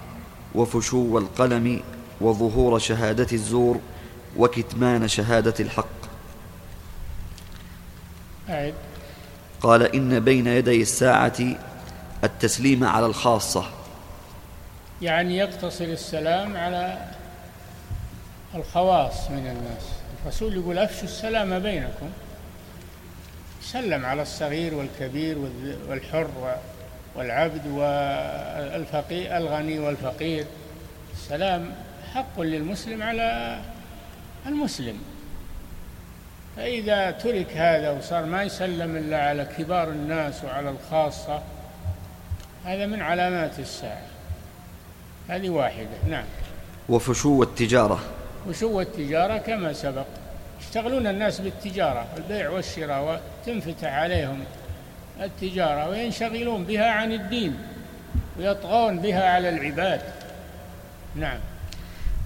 وفشو 0.55 1.17
القلم 1.17 1.81
وظهور 2.21 2.79
شهادة 2.79 3.27
الزور 3.33 3.79
وكتمان 4.37 5.07
شهادة 5.07 5.53
الحق. 5.59 5.97
قال 9.61 9.95
إن 9.95 10.19
بين 10.19 10.47
يدي 10.47 10.81
الساعة 10.81 11.37
التسليم 12.23 12.83
على 12.83 13.05
الخاصة. 13.05 13.65
يعني 15.01 15.37
يقتصر 15.37 15.83
السلام 15.85 16.57
على 16.57 17.07
الخواص 18.55 19.29
من 19.29 19.47
الناس. 19.47 19.83
الرسول 20.23 20.53
يقول 20.53 20.77
أفشوا 20.77 21.03
السلام 21.03 21.59
بينكم. 21.59 22.09
سلم 23.61 24.05
على 24.05 24.21
الصغير 24.21 24.73
والكبير 24.73 25.37
والحر 25.89 26.57
والعبد 27.15 27.67
والفقير 27.67 29.37
الغني 29.37 29.79
والفقير. 29.79 30.45
السلام 31.13 31.75
حق 32.13 32.41
للمسلم 32.41 33.03
على 33.03 33.59
المسلم. 34.45 34.97
فإذا 36.55 37.11
ترك 37.11 37.51
هذا 37.51 37.91
وصار 37.91 38.25
ما 38.25 38.43
يسلم 38.43 38.95
إلا 38.95 39.27
على 39.29 39.47
كبار 39.57 39.89
الناس 39.89 40.43
وعلى 40.43 40.69
الخاصة 40.69 41.41
هذا 42.65 42.85
من 42.85 43.01
علامات 43.01 43.59
الساعة. 43.59 44.01
هذه 45.27 45.49
واحدة. 45.49 45.97
نعم. 46.09 46.25
وفشو 46.89 47.43
التجارة. 47.43 47.99
فشو 48.47 48.81
التجارة 48.81 49.37
كما 49.37 49.73
سبق. 49.73 50.05
يشتغلون 50.61 51.07
الناس 51.07 51.41
بالتجارة 51.41 52.07
البيع 52.17 52.49
والشراء 52.49 53.19
وتنفتح 53.45 53.93
عليهم 53.93 54.43
التجارة 55.21 55.89
وينشغلون 55.89 56.63
بها 56.63 56.91
عن 56.91 57.13
الدين 57.13 57.57
ويطغون 58.39 58.99
بها 58.99 59.29
على 59.29 59.49
العباد. 59.49 60.01
نعم. 61.15 61.39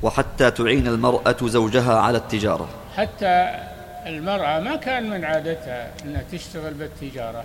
وحتى 0.04 0.52
تعين 0.52 0.88
المرأة 0.88 1.38
زوجها 1.42 2.00
على 2.00 2.18
التجارة. 2.18 2.70
حتى 2.98 3.60
المرأة 4.06 4.60
ما 4.60 4.76
كان 4.76 5.10
من 5.10 5.26
عادتها 5.26 5.92
أنها 6.04 6.24
تشتغل 6.32 6.74
بالتجارة. 6.74 7.44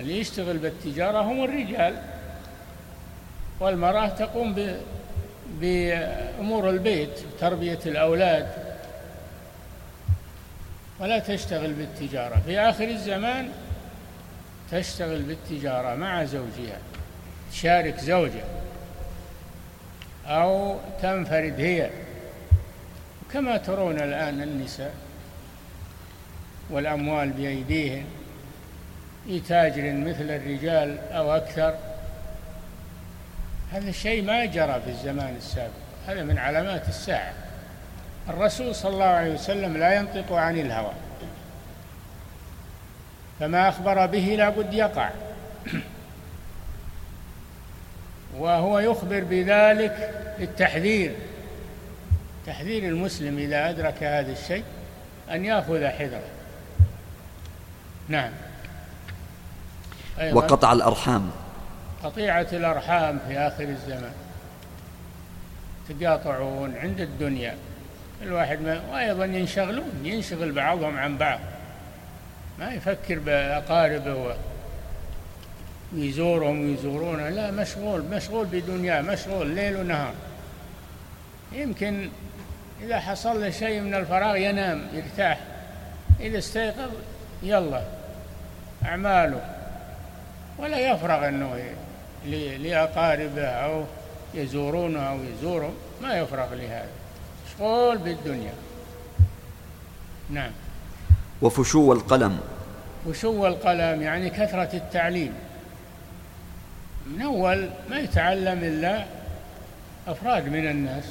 اللي 0.00 0.18
يشتغل 0.18 0.58
بالتجارة 0.58 1.18
هم 1.22 1.44
الرجال. 1.44 1.94
والمرأة 3.60 4.08
تقوم 4.08 4.76
بأمور 5.60 6.70
البيت 6.70 7.18
تربية 7.40 7.78
الأولاد. 7.86 8.48
ولا 11.00 11.18
تشتغل 11.18 11.72
بالتجارة. 11.72 12.42
في 12.46 12.60
آخر 12.60 12.84
الزمان 12.84 13.48
تشتغل 14.70 15.22
بالتجارة 15.22 15.94
مع 15.94 16.24
زوجها 16.24 16.78
تشارك 17.52 18.00
زوجها. 18.00 18.44
أو 20.30 20.78
تنفرد 21.02 21.60
هي. 21.60 21.90
كما 23.32 23.56
ترون 23.56 24.00
الآن 24.00 24.42
النساء 24.42 24.94
والأموال 26.70 27.30
بأيديهن 27.30 28.04
تاجر 29.48 29.92
مثل 29.92 30.30
الرجال 30.30 30.98
أو 31.12 31.36
أكثر. 31.36 31.74
هذا 33.72 33.88
الشيء 33.88 34.22
ما 34.22 34.44
جرى 34.44 34.80
في 34.84 34.90
الزمان 34.90 35.34
السابق 35.36 35.70
هذا 36.06 36.22
من 36.22 36.38
علامات 36.38 36.88
الساعة. 36.88 37.32
الرسول 38.28 38.74
صلى 38.74 38.92
الله 38.92 39.04
عليه 39.04 39.34
وسلم 39.34 39.76
لا 39.76 39.94
ينطق 39.94 40.32
عن 40.32 40.58
الهوى 40.58 40.92
فما 43.40 43.68
أخبر 43.68 44.06
به 44.06 44.34
لا 44.38 44.48
بد 44.48 44.74
يقع. 44.74 45.10
وهو 48.40 48.78
يخبر 48.78 49.24
بذلك 49.24 50.14
للتحذير. 50.38 51.12
تحذير 52.46 52.82
المسلم 52.82 53.38
إذا 53.38 53.70
أدرك 53.70 54.02
هذا 54.02 54.32
الشيء 54.32 54.64
أن 55.30 55.44
يأخذ 55.44 55.86
حذره. 55.86 56.22
نعم. 58.08 58.30
أيضا. 60.20 60.36
وقطع 60.36 60.72
الأرحام. 60.72 61.30
قطيعة 62.04 62.46
الأرحام 62.52 63.18
في 63.28 63.38
آخر 63.38 63.64
الزمان. 63.64 64.12
تقاطعون 65.88 66.76
عند 66.76 67.00
الدنيا. 67.00 67.54
الواحد 68.22 68.60
ما 68.60 68.80
وأيضا 68.92 69.24
ينشغلون 69.24 69.92
ينشغل 70.04 70.52
بعضهم 70.52 70.98
عن 70.98 71.18
بعض. 71.18 71.40
ما 72.58 72.74
يفكر 72.74 73.18
بأقاربه. 73.18 74.34
ويزورهم 75.94 76.60
ويزورونه. 76.60 77.28
لا 77.28 77.50
مشغول 77.50 78.04
مشغول 78.04 78.46
بدنياه 78.46 79.02
مشغول 79.02 79.46
ليل 79.46 79.76
ونهار. 79.76 80.14
يمكن 81.52 82.08
إذا 82.82 83.00
حصل 83.00 83.40
له 83.40 83.50
شيء 83.50 83.80
من 83.80 83.94
الفراغ 83.94 84.36
ينام 84.36 84.88
يرتاح. 84.94 85.40
إذا 86.20 86.38
استيقظ 86.38 86.90
يلا 87.42 87.82
أعماله. 88.84 89.40
ولا 90.58 90.78
يفرغ 90.78 91.28
أنه 91.28 91.64
لأقاربه 92.58 93.46
أو 93.46 93.84
يزورونه 94.34 95.00
أو 95.00 95.18
يزورهم. 95.24 95.74
ما 96.02 96.18
يفرغ 96.18 96.54
لهذا. 96.54 96.88
مشغول 97.46 97.98
بالدنيا. 97.98 98.52
نعم. 100.30 100.50
وفشو 101.42 101.92
القلم. 101.92 102.40
فشو 103.06 103.46
القلم؟ 103.46 104.02
يعني 104.02 104.30
كثرة 104.30 104.70
التعليم. 104.74 105.34
من 107.06 107.22
أول 107.22 107.70
ما 107.90 107.98
يتعلم 107.98 108.64
إلا 108.64 109.04
أفراد 110.08 110.48
من 110.48 110.70
الناس. 110.70 111.04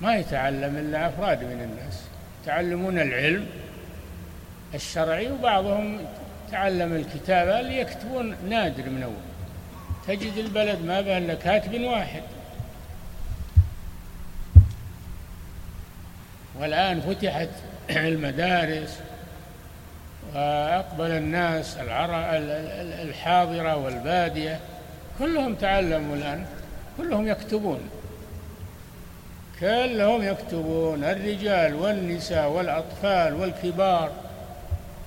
ما 0.00 0.16
يتعلم 0.16 0.76
إلا 0.76 1.08
أفراد 1.08 1.44
من 1.44 1.62
الناس. 1.62 2.02
يتعلمون 2.42 2.98
العلم 2.98 3.46
الشرعي 4.74 5.32
وبعضهم 5.32 5.98
تعلم 6.50 6.92
الكتابة 6.92 7.60
اللي 7.60 7.80
يكتبون 7.80 8.36
نادر 8.48 8.90
من 8.90 9.02
أول. 9.02 9.14
تجد 10.06 10.36
البلد 10.36 10.84
ما 10.84 11.00
بها 11.00 11.18
إلا 11.18 11.34
كاتب 11.34 11.80
واحد. 11.80 12.22
والآن 16.58 17.00
فتحت 17.00 17.48
المدارس 17.90 18.98
وأقبل 20.34 21.10
الناس 21.10 21.76
الحاضرة 23.02 23.76
والبادية 23.76 24.60
كلهم 25.18 25.54
تعلموا 25.54 26.16
الآن 26.16 26.46
كلهم 26.96 27.28
يكتبون. 27.28 27.80
كلهم 29.60 30.22
يكتبون 30.22 31.04
الرجال 31.04 31.74
والنساء 31.74 32.48
والأطفال 32.48 33.34
والكبار 33.34 34.12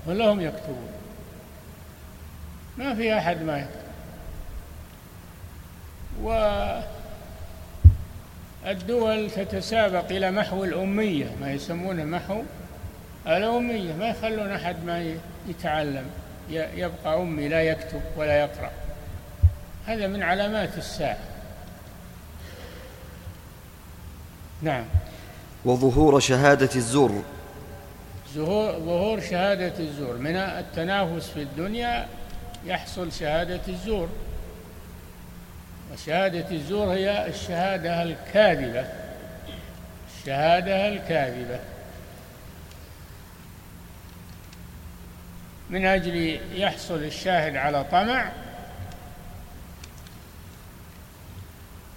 كلهم 0.06 0.42
يكتبون. 0.42 0.92
ما 2.78 2.96
في 2.96 3.18
أحد 3.18 3.42
ما 3.42 3.58
يكتب. 3.58 3.84
والدول 8.66 9.32
تتسابق 9.32 10.06
إلى 10.12 10.32
محو 10.32 10.64
الأمية 10.64 11.26
ما 11.42 11.52
يسمونه 11.52 12.04
محو 12.04 12.44
الأمية 13.28 13.94
ما 13.94 14.08
يخلون 14.08 14.52
أحد 14.52 14.84
ما 14.86 15.16
يتعلم. 15.48 16.06
يبقى 16.50 17.22
أمي 17.22 17.48
لا 17.48 17.62
يكتب 17.64 18.02
ولا 18.18 18.40
يقرأ. 18.40 18.72
هذا 19.86 20.08
من 20.08 20.24
علامات 20.24 20.78
الساعة. 20.78 21.18
نعم. 24.62 24.86
وظهور 25.66 26.20
شهادة 26.20 26.70
الزور. 26.76 27.24
ظهور 28.36 29.22
شهادة 29.22 29.80
الزور. 29.80 30.18
من 30.18 30.36
التنافس 30.36 31.30
في 31.30 31.42
الدنيا 31.42 32.08
يحصل 32.66 33.12
شهادة 33.12 33.62
الزور. 33.68 34.10
وشهادة 35.94 36.52
الزور 36.52 36.94
هي 36.94 37.28
الشهادة 37.28 38.04
الكاذبة. 38.04 38.86
الشهادة 40.18 40.88
الكاذبة. 40.88 41.60
من 45.74 45.86
أجل 45.86 46.40
يحصل 46.56 47.04
الشاهد 47.04 47.56
على 47.56 47.84
طمع 47.84 48.32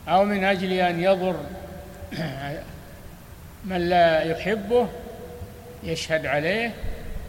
أو 0.09 0.25
من 0.25 0.45
أجل 0.45 0.73
أن 0.73 1.01
يضر 1.01 1.41
من 3.65 3.89
لا 3.89 4.23
يحبه 4.23 4.89
يشهد 5.83 6.27
عليه 6.27 6.75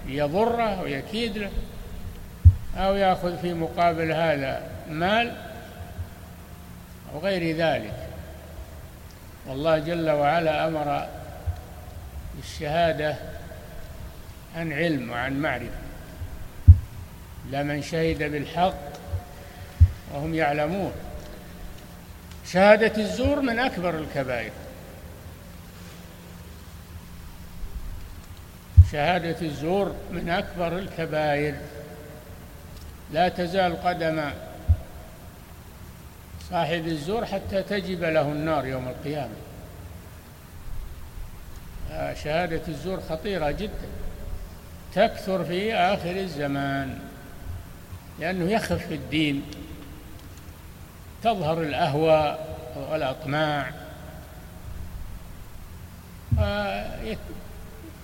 يضره 0.08 0.82
ويكيد 0.82 1.38
له 1.38 1.52
أو 2.78 2.96
يأخذ 2.96 3.42
في 3.42 3.54
مقابل 3.54 4.12
هذا 4.12 4.70
مال 4.90 5.36
أو 7.14 7.20
غير 7.20 7.58
ذلك. 7.58 7.94
والله 9.48 9.78
جل 9.80 10.10
وعلا 10.10 10.68
أمر 10.68 11.08
بالشهادة 12.36 13.16
عن 14.56 14.74
علم 14.74 15.12
وعن 15.12 15.42
معرفة. 15.42 15.87
لمن 17.52 17.82
شهد 17.82 18.24
بالحق 18.32 18.98
وهم 20.14 20.36
يعلمون. 20.36 20.92
شهادة 22.46 23.02
الزور 23.02 23.42
من 23.42 23.60
أكبر 23.60 24.00
الكبائر. 24.00 24.52
شهادة 28.92 29.42
الزور 29.42 29.96
من 30.12 30.30
أكبر 30.30 30.78
الكبائر. 30.78 31.56
لا 33.14 33.30
تزال 33.30 33.84
قدم 33.84 34.30
صاحب 36.50 36.88
الزور 36.88 37.26
حتى 37.26 37.64
تجب 37.64 38.04
له 38.04 38.22
النار 38.22 38.66
يوم 38.66 38.88
القيامة. 38.88 39.36
آه، 41.92 42.14
شهادة 42.14 42.62
الزور 42.68 43.02
خطيرة 43.10 43.52
جدا. 43.52 43.88
تكثر 44.96 45.44
في 45.46 45.76
آخر 45.76 46.12
الزمان. 46.12 47.00
لأنه 48.20 48.52
يخف 48.52 48.88
في 48.88 48.94
الدين. 48.94 49.44
تظهر 51.24 51.62
الأهواء 51.62 52.58
والأطماع. 52.92 53.72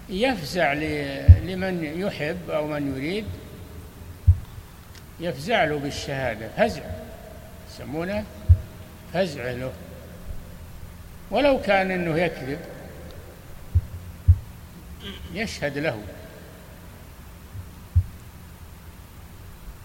يفزع 0.10 0.74
لمن 1.44 1.84
يحب 1.84 2.50
أو 2.50 2.68
من 2.68 2.96
يريد. 2.98 3.26
يفزع 5.20 5.64
له 5.64 5.80
بالشهادة. 5.80 6.50
فزع. 6.58 6.84
يسمونه 7.70 8.24
فزع 9.14 9.52
له. 9.52 9.72
ولو 11.32 11.62
كان 11.62 11.92
إنه 11.92 12.18
يكذب 12.18 12.60
يشهد 15.34 15.78
له. 15.78 16.02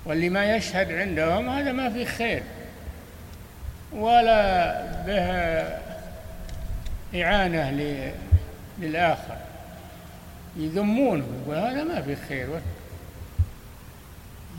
واللي 0.04 0.28
ما 0.28 0.56
يشهد 0.56 0.92
عندهم 0.92 1.48
هذا 1.48 1.72
ما 1.72 1.90
في 1.90 2.04
خير. 2.04 2.42
ولا 3.92 4.72
به 5.06 5.28
إعانة 7.22 7.70
للآخر. 8.78 9.36
يذمونه 10.56 11.26
يقول 11.42 11.56
هذا 11.56 11.84
ما 11.84 12.02
في 12.02 12.16
خير. 12.16 12.48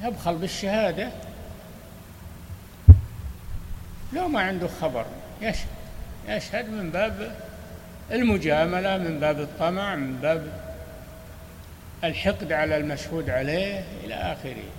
يبخل 0.03 0.35
بالشهادة. 0.35 1.09
لو 4.13 4.27
ما 4.27 4.41
عنده 4.41 4.67
خبر 4.81 5.05
يشهد 5.41 5.67
يشهد 6.27 6.69
من 6.69 6.89
باب 6.89 7.35
المجاملة 8.11 8.97
من 8.97 9.19
باب 9.19 9.39
الطمع 9.39 9.95
من 9.95 10.15
باب 10.15 10.47
الحقد 12.03 12.51
على 12.51 12.77
المشهود 12.77 13.29
عليه 13.29 13.83
إلى 14.03 14.13
آخره. 14.13 14.78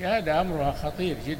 الشهادة 0.00 0.40
أمرها 0.40 0.72
خطير 0.72 1.16
جدا. 1.26 1.38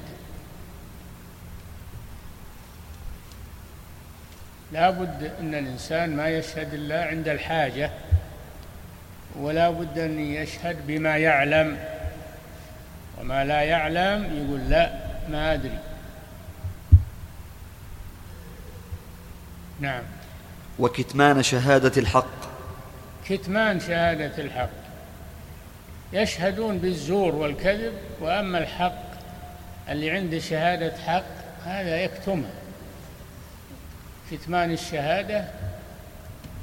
لا 4.73 4.90
بد 4.90 5.33
أن 5.40 5.55
الإنسان 5.55 6.16
ما 6.16 6.29
يشهد 6.29 6.75
إلا 6.75 7.05
عند 7.05 7.29
الحاجة 7.29 7.90
ولا 9.37 9.70
بد 9.70 9.99
أن 9.99 10.18
يشهد 10.18 10.87
بما 10.87 11.16
يعلم. 11.16 11.79
وما 13.20 13.44
لا 13.44 13.62
يعلم 13.62 14.25
يقول 14.25 14.70
لا 14.70 14.92
ما 15.29 15.55
أدري. 15.55 15.79
نعم. 19.81 20.03
وكتمان 20.79 21.42
شهادة 21.42 21.92
الحق. 21.96 22.40
كتمان 23.29 23.81
شهادة 23.81 24.42
الحق. 24.42 24.79
يشهدون 26.12 26.79
بالزور 26.79 27.35
والكذب 27.35 27.92
وأما 28.20 28.59
الحق 28.59 29.03
اللي 29.88 30.11
عنده 30.11 30.38
شهادة 30.38 30.92
حق 31.07 31.25
هذا 31.66 31.96
يكتمها 31.96 32.51
كتمان 34.31 34.73
الشهادة 34.73 35.44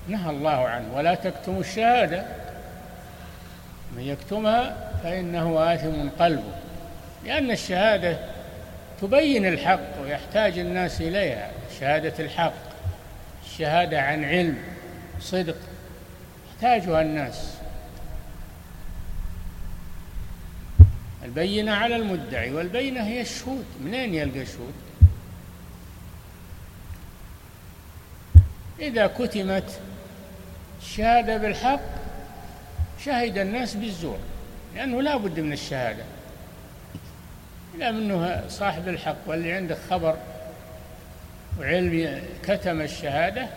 نهى 0.08 0.30
الله 0.30 0.68
عنه 0.68 0.96
ولا 0.96 1.16
تكتموا 1.16 1.62
الشهادة. 1.62 2.26
من 3.96 4.04
يكتمها 4.04 4.92
فإنه 5.04 5.74
آثم 5.74 6.10
قلبه 6.20 6.54
لأن 7.26 7.52
الشهادة 7.52 8.18
تبين 9.02 9.46
الحق 9.46 10.02
ويحتاج 10.02 10.60
الناس 10.60 11.02
إليها 11.02 11.52
شهادة 11.80 12.14
الحق 12.20 12.54
الشهادة 13.46 14.02
عن 14.02 14.26
علم 14.26 14.58
صدق 15.20 15.58
يحتاجها 16.54 17.02
الناس. 17.02 17.57
البينة 21.28 21.72
على 21.72 21.96
المدعي 21.96 22.54
والبينة 22.54 23.04
هي 23.04 23.22
الشهود. 23.22 23.66
منين 23.82 24.14
يلقى 24.14 24.46
شهود 24.46 24.74
إذا 28.80 29.08
كتمت 29.08 29.80
الشهادة 30.82 31.38
بالحق 31.38 31.80
شهد 33.06 33.38
الناس 33.38 33.76
بالزور 33.76 34.18
لأنه 34.76 35.02
لا 35.02 35.18
بد 35.18 35.40
من 35.40 35.54
الشهادة. 35.54 36.04
لا 37.78 37.92
منه 37.92 38.44
صاحب 38.50 38.88
الحق 38.88 39.18
واللي 39.26 39.52
عنده 39.52 39.78
خبر 39.90 40.18
وعلم 41.60 42.24
كتم 42.44 42.82
الشهادة 42.82 43.48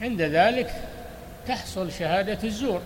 عند 0.00 0.22
ذلك 0.22 0.74
تحصل 1.46 1.92
شهادة 1.92 2.38
الزور. 2.44 2.82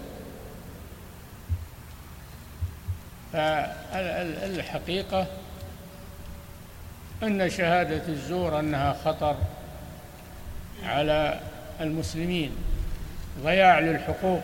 فالحقيقة 3.33 5.27
أن 7.23 7.51
شهادة 7.51 8.03
الزور 8.09 8.61
أنها 8.61 8.97
خطر 9.05 9.37
على 10.85 11.41
المسلمين. 11.81 12.57
ضياع 13.43 13.79
للحقوق 13.79 14.43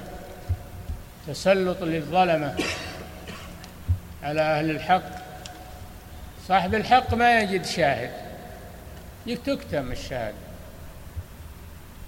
تسلط 1.26 1.82
للظلمة 1.82 2.54
على 4.22 4.40
أهل 4.40 4.70
الحق. 4.70 5.02
صاحب 6.48 6.74
الحق 6.74 7.14
ما 7.14 7.40
يجد 7.40 7.64
شاهد 7.64 8.10
تكتم 9.26 9.92
الشهادة. 9.92 10.36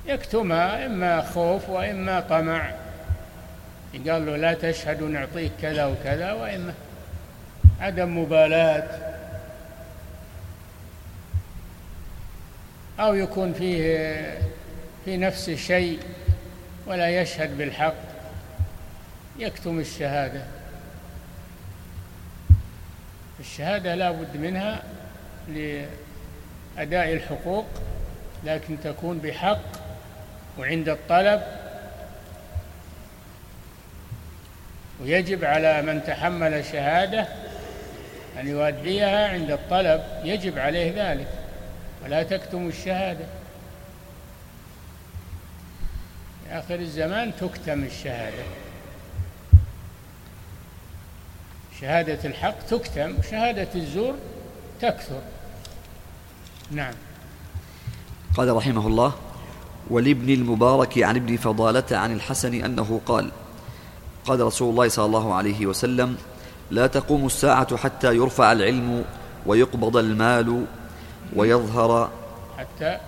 يكتمها 0.07 0.87
إما 0.87 1.23
خوف 1.23 1.69
وإما 1.69 2.21
طمع. 2.21 2.71
قال 3.99 4.27
له 4.27 4.37
لا 4.37 4.55
تشهد 4.55 5.03
ونعطيك 5.03 5.53
كذا 5.63 5.85
وكذا 5.85 6.33
وإما 6.33 6.75
عدم 7.81 8.19
مبالاة. 8.19 9.15
أو 13.01 13.15
يكون 13.15 13.53
فيه 13.53 14.39
في 15.05 15.17
نفسه 15.17 15.57
شيء 15.57 15.99
ولا 16.87 17.21
يشهد 17.21 17.59
بالحق 17.59 17.95
يكتم 19.39 19.79
الشهادة. 19.79 20.43
الشهادة 23.41 23.95
لا 23.95 24.11
بد 24.11 24.37
منها 24.37 24.83
لأداء 25.49 27.13
الحقوق 27.13 27.67
لكن 28.45 28.81
تكون 28.85 29.19
بحق 29.19 29.63
وعند 30.59 30.89
الطلب 30.89 31.43
ويجب 35.05 35.45
على 35.45 35.83
من 35.83 36.05
تحمل 36.07 36.65
شهادة 36.65 37.29
أن 38.41 38.49
يؤديها 38.49 39.29
عند 39.29 39.51
الطلب 39.51 40.03
يجب 40.25 40.59
عليه 40.59 41.13
ذلك. 41.13 41.29
ولا 42.05 42.23
تكتم 42.23 42.69
الشهادة. 42.69 43.25
في 46.45 46.59
آخر 46.59 46.75
الزمان 46.75 47.33
تكتم 47.41 47.85
الشهادة. 47.85 48.43
شهادة 51.81 52.19
الحق 52.25 52.67
تكتم 52.71 53.23
شهادة 53.31 53.69
الزور 53.75 54.15
تكثر. 54.81 55.21
نعم. 56.71 56.95
قال 58.37 58.57
رحمه 58.57 58.87
الله 58.87 59.15
ولابن 59.91 60.31
المبارك 60.31 60.99
عن 60.99 61.17
ابن 61.17 61.37
فضالة 61.37 61.97
عن 61.99 62.13
الحسن 62.13 62.65
أنه 62.65 63.01
قال 63.07 63.31
قال 64.27 64.41
رسول 64.41 64.71
الله 64.71 64.89
صلى 64.89 65.05
الله 65.05 65.35
عليه 65.35 65.67
وسلم 65.67 66.17
لا 66.71 66.87
تقوم 66.87 67.27
الساعة 67.27 67.77
حتى 67.77 68.15
يرفع 68.15 68.53
العلم 68.53 69.05
ويقبض 69.47 69.97
المال 69.97 70.65
ويظهر 71.37 72.11
حتى 72.59 72.99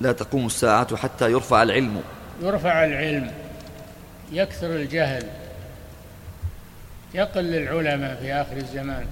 لا 0.00 0.12
تقوم 0.12 0.46
الساعة 0.46 0.96
حتى 0.96 1.30
يرفع 1.30 1.62
العلم. 1.62 2.02
يرفع 2.42 2.84
العلم. 2.84 3.30
يكثر 4.32 4.66
الجهل. 4.66 5.26
يقل 7.14 7.54
العلماء 7.54 8.16
في 8.20 8.32
آخر 8.32 8.56
الزمان. 8.56 9.06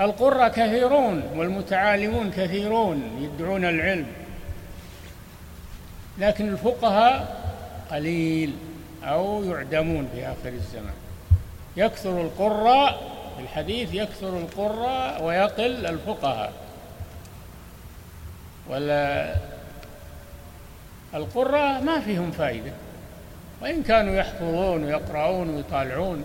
القرى 0.00 0.50
كثيرون 0.50 1.22
والمتعالمون 1.34 2.30
كثيرون 2.30 3.02
يدعون 3.20 3.64
العلم. 3.64 4.06
لكن 6.18 6.48
الفقهاء 6.48 7.44
قليل. 7.90 8.52
أو 9.04 9.44
يعدمون 9.44 10.08
في 10.14 10.26
آخر 10.26 10.48
الزمان. 10.48 10.94
يكثر 11.76 12.20
القراء 12.20 13.02
في 13.36 13.42
الحديث 13.42 13.94
يكثر 13.94 14.38
القراء 14.38 15.24
ويقل 15.24 15.86
الفقهاء. 15.86 16.52
ولا 18.68 19.34
القراء 21.14 21.80
ما 21.80 22.00
فيهم 22.00 22.30
فائدة 22.30 22.72
وإن 23.62 23.82
كانوا 23.82 24.14
يحفظون 24.14 24.84
ويقرؤون 24.84 25.50
ويطالعون 25.50 26.24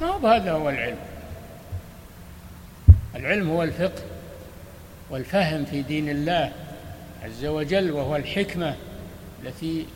ما 0.00 0.06
هو 0.06 0.26
هذا 0.26 0.52
هو 0.52 0.70
العلم. 0.70 0.98
العلم 3.14 3.50
هو 3.50 3.62
الفقه 3.62 4.02
والفهم 5.10 5.64
في 5.64 5.82
دين 5.82 6.08
الله 6.08 6.52
عز 7.24 7.44
وجل 7.44 7.90
وهو 7.90 8.16
الحكمة 8.16 8.74
التي 9.44 9.86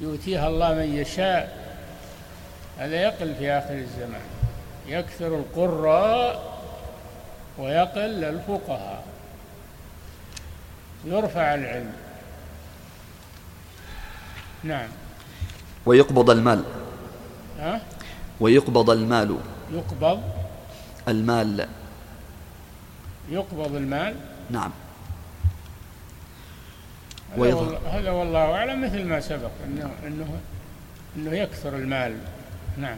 يؤتيها 0.00 0.48
الله 0.48 0.74
من 0.74 0.94
يشاء. 0.94 1.70
هذا 2.78 2.96
يقل 3.02 3.34
في 3.34 3.50
آخر 3.50 3.74
الزمان. 3.74 4.20
يكثر 4.86 5.26
القراء 5.26 6.60
ويقل 7.58 8.24
الفقهاء. 8.24 9.04
يرفع 11.04 11.54
العلم. 11.54 11.92
نعم. 14.64 14.88
ويقبض 15.86 16.30
المال. 16.30 16.64
ها؟ 17.58 17.80
ويقبض 18.40 18.90
المال. 18.90 19.36
يقبض. 19.72 20.22
المال. 21.08 21.68
يقبض 23.30 23.74
المال. 23.74 24.14
نعم. 24.50 24.70
هذا 27.36 27.54
والله, 27.54 27.78
هذا 27.90 28.10
والله 28.10 28.54
أعلم 28.54 28.84
مثل 28.84 29.04
ما 29.04 29.20
سبق 29.20 29.50
انه 29.66 29.90
انه 30.06 30.28
إنه 31.16 31.34
يكثر 31.36 31.76
المال. 31.76 32.16
نعم. 32.78 32.96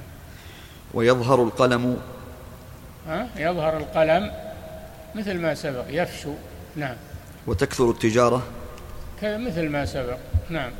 ويظهر 0.95 1.43
القلم. 1.43 1.97
ها؟ 3.09 3.29
يظهر 3.37 3.77
القلم 3.77 4.31
مثل 5.15 5.39
ما 5.39 5.55
سبق 5.55 5.85
يفشو. 5.91 6.35
نعم. 6.77 6.97
وتكثر 7.47 7.91
التجارة. 7.91 8.43
مثل 9.23 9.69
ما 9.69 9.85
سبق. 9.85 10.19
نعم. 10.51 10.71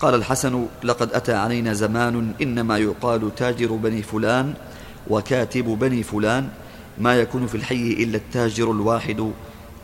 قال 0.00 0.14
الحسن 0.14 0.66
لقد 0.84 1.12
أتى 1.12 1.34
علينا 1.34 1.72
زمان 1.72 2.34
إنما 2.42 2.78
يقال 2.78 3.34
تاجر 3.34 3.72
بني 3.72 4.02
فلان 4.02 4.54
وكاتب 5.10 5.64
بني 5.64 6.02
فلان 6.02 6.48
ما 6.98 7.14
يكون 7.14 7.46
في 7.46 7.54
الحي 7.54 7.92
إلا 7.92 8.16
التاجر 8.16 8.70
الواحد 8.70 9.32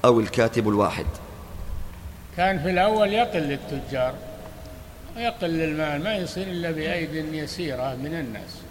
أو 0.04 0.20
الكاتب 0.20 0.68
الواحد. 0.68 1.06
كان 2.38 2.58
في 2.58 2.70
الأول 2.70 3.12
يقل 3.12 3.52
التجار 3.52 4.14
ويقل 5.16 5.60
المال 5.60 6.04
ما 6.04 6.16
يصير 6.16 6.46
إلا 6.46 6.70
بأيد 6.70 7.14
يسيرة 7.14 7.94
من 7.94 8.14
الناس. 8.14 8.62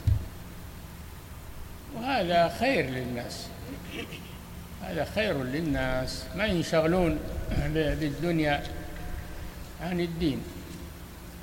وهذا 1.95 2.55
خير 2.59 2.85
للناس 2.89 3.47
هذا 4.83 5.07
خير 5.15 5.43
للناس. 5.43 6.23
ما 6.35 6.45
ينشغلون 6.45 7.19
بالدنيا 7.73 8.63
عن 9.81 9.99
الدين 9.99 10.43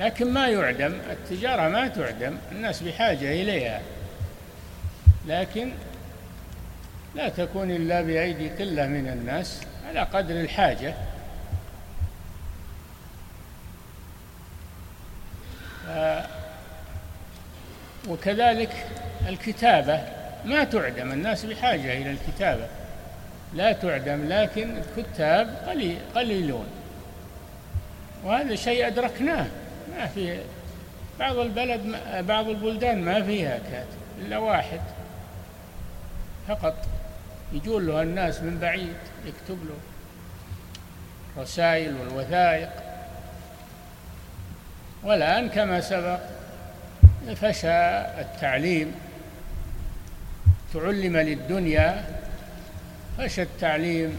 لكن 0.00 0.32
ما 0.32 0.48
يعدم 0.48 0.94
التجارة 1.10 1.68
ما 1.68 1.88
تعدم 1.88 2.36
الناس 2.52 2.82
بحاجة 2.82 3.42
إليها. 3.42 3.80
لكن 5.26 5.72
لا 7.14 7.28
تكون 7.28 7.70
إلا 7.70 8.02
بأيدي 8.02 8.48
قلة 8.48 8.86
من 8.86 9.08
الناس 9.08 9.60
على 9.88 10.00
قدر 10.00 10.40
الحاجة. 10.40 10.94
وكذلك 18.08 18.86
الكتابة 19.28 20.00
ما 20.44 20.64
تعدم 20.64 21.12
الناس 21.12 21.44
بحاجة 21.44 21.92
إلى 21.92 22.10
الكتابة. 22.10 22.66
لا 23.54 23.72
تعدم 23.72 24.28
لكن 24.28 24.76
الكتاب 24.76 25.56
قليل 25.66 25.98
قليلون. 26.14 26.66
وهذا 28.24 28.54
شيء 28.54 28.86
أدركناه. 28.86 29.46
ما 29.96 30.06
في 30.06 30.40
بعض 31.18 31.36
البلد 31.36 31.96
بعض 32.18 32.48
البلدان 32.48 33.02
ما 33.02 33.22
فيها 33.22 33.58
كاتب 33.58 33.98
إلا 34.20 34.38
واحد 34.38 34.80
فقط. 36.48 36.74
يجون 37.52 37.86
له 37.86 38.02
الناس 38.02 38.40
من 38.40 38.58
بعيد 38.58 38.96
يكتب 39.26 39.58
له 39.64 39.76
رسائل 41.42 41.94
والوثائق. 41.96 42.70
والآن 45.04 45.48
كما 45.48 45.80
سبق 45.80 46.18
فشى 47.36 47.98
التعليم. 48.20 48.94
تعلم 50.74 51.16
للدنيا 51.16 52.04
فشى 53.18 53.42
التعليم 53.42 54.18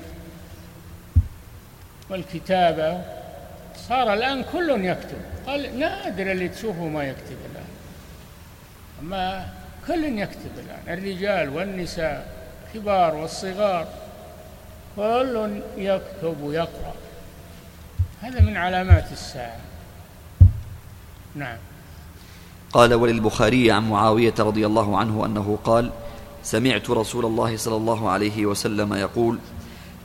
والكتابة. 2.10 3.02
صار 3.90 4.14
الآن 4.14 4.44
كل 4.44 4.86
يكتب. 4.86 5.18
قال 5.48 5.80
نادر 5.80 6.32
اللي 6.32 6.50
تشوفه 6.50 6.84
ما 6.84 7.04
يكتب 7.04 7.38
الآن. 7.52 7.66
أما 9.02 9.46
كل 9.88 10.20
يكتب 10.20 10.52
الآن. 10.58 10.98
الرجال 10.98 11.50
والنساء 11.50 12.28
الكبار 12.68 13.16
والصغار 13.16 13.88
كل 14.96 15.62
يكتب 15.78 16.42
ويقرأ. 16.42 16.96
هذا 18.22 18.42
من 18.42 18.58
علامات 18.58 19.12
الساعة. 19.12 19.65
نعم. 21.36 21.58
قال 22.74 22.94
وللبخاري 22.94 23.72
عن 23.72 23.90
معاوية 23.90 24.34
رضي 24.40 24.66
الله 24.66 24.98
عنه 24.98 25.26
أنه 25.26 25.58
قال 25.64 25.92
سمعت 26.44 26.90
رسول 26.90 27.26
الله 27.26 27.58
صلى 27.58 27.76
الله 27.76 28.10
عليه 28.10 28.46
وسلم 28.46 28.94
يقول 28.94 29.40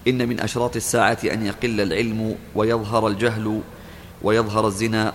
إن 0.08 0.28
من 0.28 0.40
أشراط 0.40 0.76
الساعة 0.76 1.18
أن 1.24 1.46
يقل 1.46 1.80
العلم 1.80 2.36
ويظهر 2.54 3.08
الجهل 3.08 3.60
ويظهر 4.22 4.66
الزنا 4.66 5.12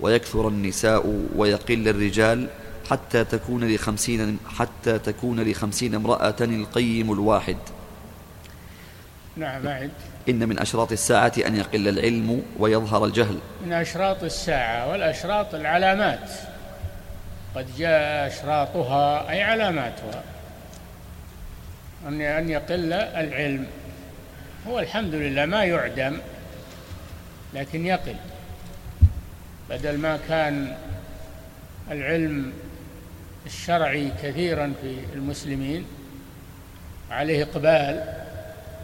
ويكثر 0.00 0.48
النساء 0.48 1.26
ويقل 1.36 1.88
الرجال 1.88 2.48
حتى 2.90 3.24
تكون 3.24 3.74
لخمسين 3.74 4.38
حتى 4.58 4.98
تكون 4.98 5.40
لخمسين 5.40 5.94
امرأة 5.94 6.36
القيم 6.40 7.12
الواحد. 7.12 7.56
نعم 9.36 9.66
أعد 9.66 9.90
إن 10.28 10.48
من 10.48 10.58
أشراط 10.58 10.92
الساعة 10.92 11.32
أن 11.46 11.56
يقل 11.56 11.88
العلم 11.88 12.42
ويظهر 12.58 13.04
الجهل. 13.04 13.38
من 13.66 13.72
أشراط 13.72 14.22
الساعة 14.22 14.90
والأشراط 14.90 15.54
العلامات. 15.54 16.30
قد 17.54 17.66
جاء 17.78 18.26
أشراطها 18.26 19.30
أي 19.30 19.42
علاماتها. 19.42 20.22
أن 22.08 22.48
يقل 22.50 22.92
العلم. 22.92 23.66
هو 24.68 24.78
الحمد 24.78 25.14
لله 25.14 25.44
ما 25.46 25.64
يعدم 25.64 26.18
لكن 27.54 27.86
يقل. 27.86 28.16
بدل 29.70 29.98
ما 29.98 30.18
كان 30.28 30.76
العلم 31.90 32.52
الشرعي 33.46 34.12
كثيرا 34.22 34.72
في 34.82 34.96
المسلمين 35.14 35.84
عليه 37.10 37.42
إقبال 37.42 38.21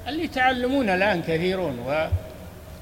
اللي 0.09 0.25
يتعلمون 0.25 0.89
الآن 0.89 1.23
كثيرون 1.23 2.07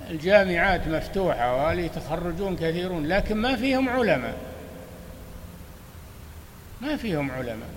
والجامعات 0.09 0.89
مفتوحة 0.89 1.67
واللي 1.67 1.87
يتخرجون 1.87 2.57
كثيرون 2.57 3.07
لكن 3.07 3.37
ما 3.37 3.57
فيهم 3.57 3.89
علماء. 3.89 4.37
ما 6.81 6.97
فيهم 6.97 7.31
علماء. 7.31 7.69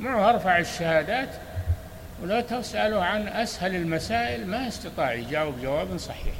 معه 0.00 0.30
أرفع 0.30 0.58
الشهادات 0.58 1.28
ولو 2.22 2.40
تسأله 2.40 3.04
عن 3.04 3.28
أسهل 3.28 3.76
المسائل 3.76 4.46
ما 4.46 4.68
استطاع 4.68 5.12
يجاوب 5.12 5.54
جواب 5.62 5.96
صحيح. 5.96 6.34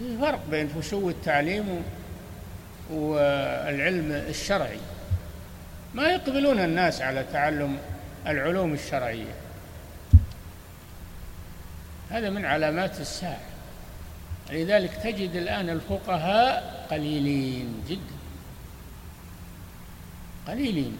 الفرق 0.00 0.40
بين 0.50 0.68
فسو 0.68 1.10
التعليم 1.10 1.82
والعلم 2.90 4.12
الشرعي. 4.28 4.78
ما 5.94 6.08
يقبلون 6.08 6.58
الناس 6.58 7.02
على 7.02 7.24
تعلم 7.32 7.78
العلوم 8.26 8.72
الشرعية. 8.72 9.47
هذا 12.10 12.30
من 12.30 12.44
علامات 12.44 13.00
الساعة. 13.00 13.40
لذلك 14.50 14.94
تجد 14.94 15.36
الآن 15.36 15.70
الفقهاء 15.70 16.86
قليلين 16.90 17.84
جدا. 17.88 18.18
قليلين. 20.48 20.98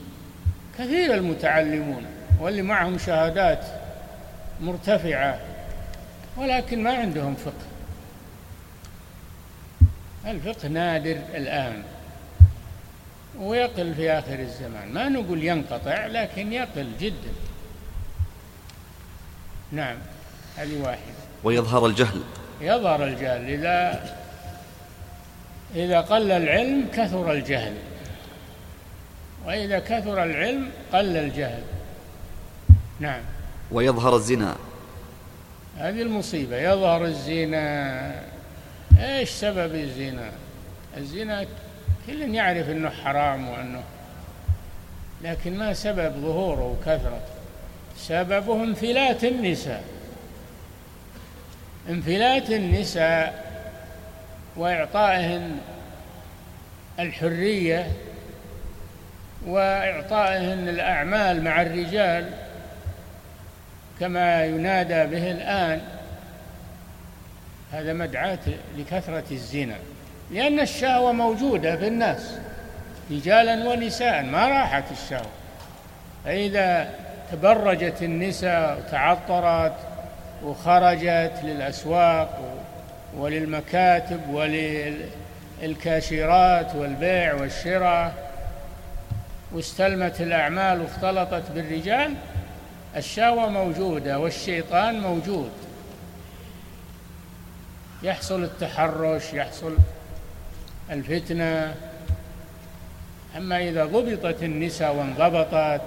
كثير 0.78 1.14
المتعلمون 1.14 2.06
واللي 2.40 2.62
معهم 2.62 2.98
شهادات 2.98 3.64
مرتفعة 4.61 5.40
ولكن 6.36 6.82
ما 6.82 6.94
عندهم 6.94 7.34
فقه. 7.34 7.68
الفقه 10.26 10.68
نادر 10.68 11.18
الآن 11.34 11.82
ويقل 13.38 13.94
في 13.94 14.11
آخر 14.11 14.38
الزمان. 14.38 14.92
ما 14.92 15.09
نقول 15.09 15.44
ينقطع 15.44 16.06
لكن 16.06 16.52
يقل 16.52 16.90
جدا. 17.00 17.32
نعم. 19.72 19.96
هذه 20.59 20.82
واحدة. 20.82 21.14
ويظهر 21.44 21.86
الجهل. 21.86 22.20
يظهر 22.61 23.04
الجهل. 23.04 23.50
إذا 23.50 24.04
إذا 25.74 26.00
قل 26.00 26.30
العلم 26.32 26.88
كثر 26.92 27.32
الجهل. 27.32 27.74
وإذا 29.46 29.78
كثر 29.78 30.22
العلم 30.22 30.70
قل 30.92 31.16
الجهل. 31.16 31.62
نعم. 33.00 33.20
ويظهر 33.72 34.16
الزنا. 34.16 34.56
هذه 35.78 36.02
المصيبة. 36.02 36.56
يظهر 36.56 37.04
الزنا. 37.04 38.22
إيش 39.00 39.30
سبب 39.30 39.74
الزنا؟ 39.74 40.30
الزنا 40.96 41.46
كل 42.06 42.34
يعرف 42.34 42.70
إنه 42.70 42.90
حرام 42.90 43.48
وإنه 43.48 43.82
لكن 45.22 45.59
ما 45.59 45.72
سبب 45.72 46.12
ظهوره 46.20 46.76
وكثرته. 46.80 47.38
سببه 47.98 48.64
انفلات 48.64 49.24
النساء 49.24 49.97
انفلات 51.89 52.51
النساء 52.51 53.49
وإعطائهن 54.57 55.59
الحرية 56.99 57.86
وإعطائهن 59.47 60.68
الأعمال 60.68 61.45
مع 61.45 61.62
الرجال 61.62 62.30
كما 64.01 64.45
ينادى 64.45 65.07
به 65.07 65.30
الآن 65.30 65.80
هذا 67.72 67.93
مدعاة 67.93 68.39
لكثرة 68.78 69.24
الزنا 69.30 69.76
لأن 70.30 70.61
الشهوة 70.61 71.12
موجودة 71.12 71.76
في 71.76 71.86
الناس 71.89 72.39
رجالا 73.11 73.68
ونساء 73.68 74.22
ما 74.22 74.49
راحت 74.49 74.84
الشهوة. 74.93 75.30
فإذا 76.24 76.91
تبرجت 77.32 78.03
النساء 78.03 78.78
وتعطرت 78.78 79.88
وخرجت 80.45 81.41
للأسواق 81.43 82.59
وللمكاتب 83.16 84.20
وللكاشيرات 85.62 86.74
والبيع 86.74 87.34
والشراء 87.34 88.28
واستلمت 89.53 90.20
الأعمال 90.20 90.80
واختلطت 90.80 91.51
بالرجال 91.51 92.14
الشهوة 92.97 93.49
موجودة 93.49 94.18
والشيطان 94.18 95.01
موجود. 95.01 95.51
يحصل 98.03 98.45
التحرش 98.45 99.32
يحصل 99.32 99.76
الفتنة. 100.91 101.74
أما 103.36 103.68
إذا 103.68 103.84
ضبطت 103.84 104.43
النساء 104.43 104.95
وانضبطت 104.95 105.82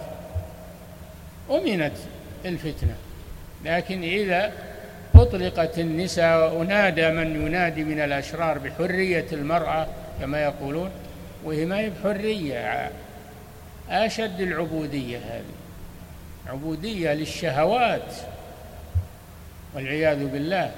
أمنت 1.49 1.97
الفتنة. 2.45 2.95
لكن 3.65 4.03
إذا 4.03 4.51
أطلقت 5.15 5.79
النساء 5.79 6.53
ونادى 6.53 7.09
من 7.09 7.45
ينادي 7.47 7.83
من 7.83 7.99
الأشرار 7.99 8.57
بحرية 8.57 9.25
المرأة 9.31 9.87
كما 10.19 10.43
يقولون 10.43 10.91
وهي 11.43 11.65
ما 11.65 11.79
هي 11.79 11.89
بحرية 11.89 12.91
أشد 13.89 14.41
العبودية 14.41 15.17
هذه. 15.17 15.43
عبودية 16.47 17.13
للشهوات 17.13 18.13
والعياذ 19.73 20.25
بالله. 20.25 20.71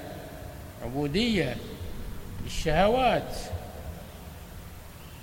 عبودية 0.84 1.56
للشهوات. 2.44 3.36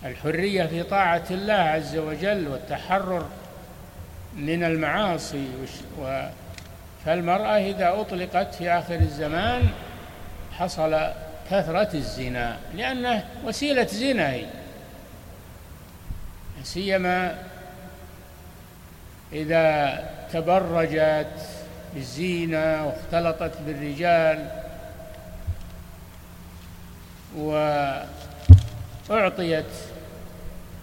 الحرية 0.05 0.65
في 0.65 0.83
طاعة 0.83 1.23
الله 1.31 1.53
عز 1.53 1.97
وجل 1.97 2.47
والتحرر 2.47 3.25
من 4.35 4.63
المعاصي 4.63 5.47
فالمرأة 7.05 7.57
إذا 7.57 8.01
أطلقت 8.01 8.55
في 8.55 8.69
آخر 8.69 8.95
الزمان 8.95 9.69
حصل 10.51 11.07
كثرة 11.51 11.89
الزنا 11.93 12.57
لأنه 12.75 13.23
وسيلة 13.45 13.85
زنا 13.85 14.31
هي 14.31 14.45
سيما 16.63 17.37
إذا 19.33 19.99
تبرجت 20.33 21.49
بالزينة 21.93 22.85
واختلطت 22.85 23.57
بالرجال 23.65 24.47
وأعطيت 29.09 29.65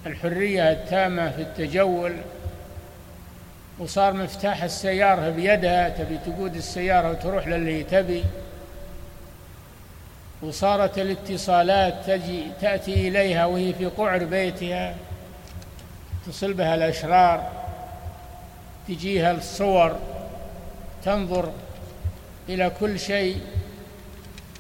الحرية 0.07 0.73
التامة 0.73 1.31
في 1.31 1.43
التجول 1.43 2.17
وصار 3.79 4.13
مفتاح 4.13 4.63
السيارة 4.63 5.31
بيدها 5.31 5.89
تبي 5.89 6.19
تقود 6.27 6.57
السيارة 6.57 7.11
وتروح 7.11 7.47
للي 7.47 7.83
تبي. 7.83 8.25
وصارت 10.43 10.99
الاتصالات 10.99 11.95
تجي 12.07 12.43
تأتي 12.61 13.09
إليها 13.09 13.47
وهي 13.47 13.73
في 13.73 13.87
قعر 13.87 14.25
بيتها. 14.25 14.95
تصل 16.27 16.53
بها 16.53 16.75
الأشرار 16.75 17.51
تجيها 18.89 19.33
الصور 19.33 19.97
تنظر 21.05 21.53
إلى 22.49 22.71
كل 22.81 22.99
شيء 22.99 23.41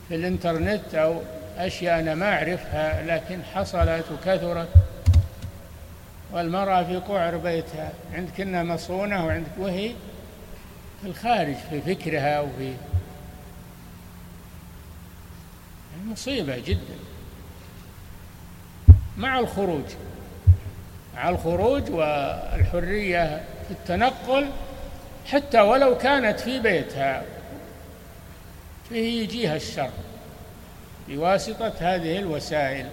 في 0.08 0.14
الإنترنت 0.14 0.94
أو 0.94 1.20
أشياء 1.58 2.00
أنا 2.00 2.14
ما 2.14 2.34
أعرفها 2.34 3.02
لكن 3.02 3.42
حصلت 3.54 4.04
وكثرت. 4.12 4.68
والمرأة 6.32 6.82
في 6.84 6.96
قعر 6.96 7.36
بيتها. 7.36 7.92
عندك 8.12 8.40
إنها 8.40 8.62
مصونة 8.62 9.26
وعندك 9.26 9.50
وهي 9.58 9.92
في 11.02 11.08
الخارج 11.08 11.54
في 11.70 11.80
فكرها 11.80 12.40
وفي 12.40 12.74
مصيبة 16.04 16.58
جدا. 16.58 16.94
مع 19.16 19.38
الخروج. 19.38 19.84
مع 21.14 21.28
الخروج 21.28 21.90
والحرية 21.90 23.44
في 23.66 23.70
التنقل 23.70 24.50
حتى 25.26 25.60
ولو 25.60 25.98
كانت 25.98 26.40
في 26.40 26.60
بيتها. 26.60 27.22
فيه 28.88 29.22
يجيها 29.22 29.56
الشر. 29.56 29.90
بواسطة 31.08 31.72
هذه 31.78 32.18
الوسائل. 32.18 32.86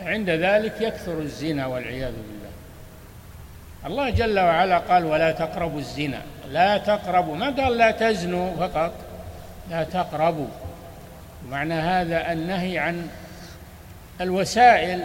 عند 0.00 0.30
ذلك 0.30 0.80
يكثر 0.80 1.18
الزنا 1.18 1.66
والعياذ 1.66 2.12
بالله. 2.12 2.48
الله 3.86 4.10
جل 4.10 4.38
وعلا 4.38 4.78
قال 4.78 5.04
ولا 5.04 5.32
تقربوا 5.32 5.78
الزنا. 5.78 6.22
لا 6.50 6.78
تقربوا. 6.78 7.36
ما 7.36 7.50
قال 7.50 7.76
لا 7.76 7.90
تزنوا 7.90 8.56
فقط. 8.56 8.92
لا 9.70 9.84
تقربوا. 9.84 10.48
معنى 11.50 11.74
هذا 11.74 12.32
النهي 12.32 12.78
عن 12.78 13.08
الوسائل 14.20 15.04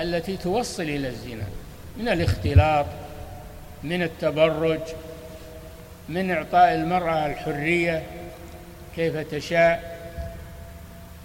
التي 0.00 0.36
توصل 0.36 0.82
إلى 0.82 1.08
الزنا. 1.08 1.44
من 1.96 2.08
الاختلاط 2.08 2.86
من 3.82 4.02
التبرج 4.02 4.80
من 6.08 6.30
إعطاء 6.30 6.74
المرأة 6.74 7.26
الحرية 7.26 8.02
كيف 8.96 9.16
تشاء. 9.16 10.00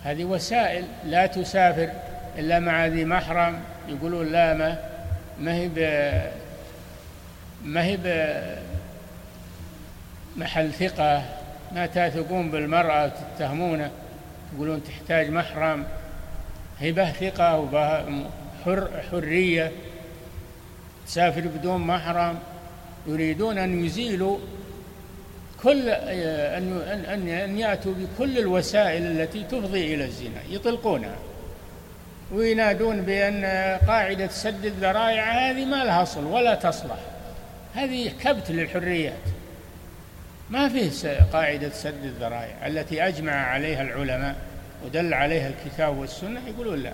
هذه 0.03 0.23
وسائل 0.23 0.85
لا 1.05 1.25
تسافر. 1.25 1.89
إلا 2.37 2.59
مع 2.59 2.85
ذي 2.85 3.05
محرم 3.05 3.59
يقولون 3.87 4.31
لا 4.31 4.53
ما 4.53 4.79
ما 5.39 5.53
هي 5.53 5.69
ما 7.63 7.83
هي 7.83 7.97
محل 10.37 10.73
ثقة. 10.73 11.23
ما 11.71 11.85
تثقون 11.85 12.51
بالمرأة 12.51 13.11
تتهمونه 13.35 13.91
تقولون 14.53 14.83
تحتاج 14.83 15.29
محرم. 15.29 15.85
هبة 16.81 17.11
ثقة 17.11 17.59
وحر 17.59 18.89
حرية. 19.11 19.71
تسافر 21.07 21.41
بدون 21.41 21.81
محرم. 21.81 22.39
يريدون 23.07 23.57
أن 23.57 23.85
يزيلوا 23.85 24.37
كل 25.63 25.89
أن 25.89 27.27
أن 27.29 27.57
يأتوا 27.57 27.93
بكل 27.93 28.37
الوسائل 28.39 29.03
التي 29.03 29.43
تفضي 29.43 29.95
إلى 29.95 30.05
الزنا. 30.05 30.41
يطلقونها. 30.49 31.15
وينادون 32.31 33.01
بأن 33.01 33.45
قاعدة 33.87 34.27
سد 34.27 34.65
الذرائع 34.65 35.31
هذه 35.31 35.65
ما 35.65 35.83
لها 35.83 36.03
أصل 36.03 36.23
ولا 36.23 36.55
تصلح. 36.55 36.99
هذه 37.75 38.11
كبت 38.23 38.51
للحريات. 38.51 39.13
ما 40.49 40.69
فيه 40.69 41.19
قاعدة 41.33 41.69
سد 41.69 42.03
الذرائع 42.03 42.67
التي 42.67 43.07
أجمع 43.07 43.31
عليها 43.31 43.81
العلماء 43.81 44.35
ودل 44.85 45.13
عليها 45.13 45.49
الكتاب 45.49 45.97
والسنة 45.97 46.41
يقولون 46.47 46.83
لا. 46.83 46.93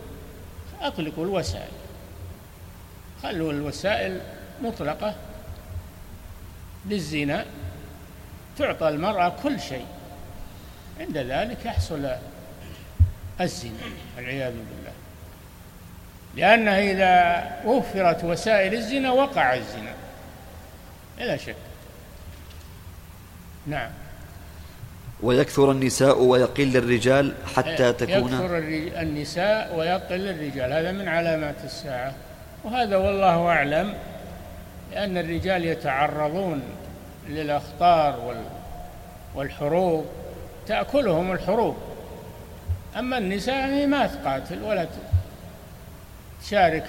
أطلقوا 0.81 1.25
الوسائل. 1.25 1.71
خلوا 3.23 3.51
الوسائل 3.51 4.21
مطلقة 4.61 5.15
للزنا. 6.85 7.45
تعطى 8.57 8.89
المرأة 8.89 9.33
كل 9.43 9.59
شيء. 9.59 9.85
عند 10.99 11.17
ذلك 11.17 11.65
يحصل 11.65 12.09
الزنا 13.41 13.73
والعياذ 14.17 14.51
بالله. 14.51 14.80
لأنها 16.35 16.79
إذا 16.79 17.45
وفرت 17.65 18.23
وسائل 18.23 18.73
الزنا 18.73 19.11
وقع 19.11 19.53
الزنا. 19.55 19.93
بلا 21.17 21.37
شك. 21.37 21.55
نعم. 23.67 23.89
ويكثر 25.23 25.71
النساء 25.71 26.21
ويقل 26.21 26.77
الرجال 26.77 27.33
حتى 27.55 27.85
إيه، 27.85 27.91
تكون 27.91 28.33
يكثر 28.33 28.57
النساء 29.01 29.75
ويقل 29.75 30.29
الرجال. 30.29 30.73
هذا 30.73 30.91
من 30.91 31.07
علامات 31.07 31.55
الساعة. 31.63 32.13
وهذا 32.63 32.97
والله 32.97 33.47
أعلم 33.47 33.93
لأن 34.91 35.17
الرجال 35.17 35.65
يتعرضون 35.65 36.61
للأخطار 37.29 38.35
والحروب. 39.35 40.05
تأكلهم 40.67 41.31
الحروب. 41.31 41.77
أما 42.99 43.17
النساء 43.17 43.87
ما 43.87 44.07
تقاتل 44.07 44.63
ولا 44.63 44.85
تشارك 46.43 46.83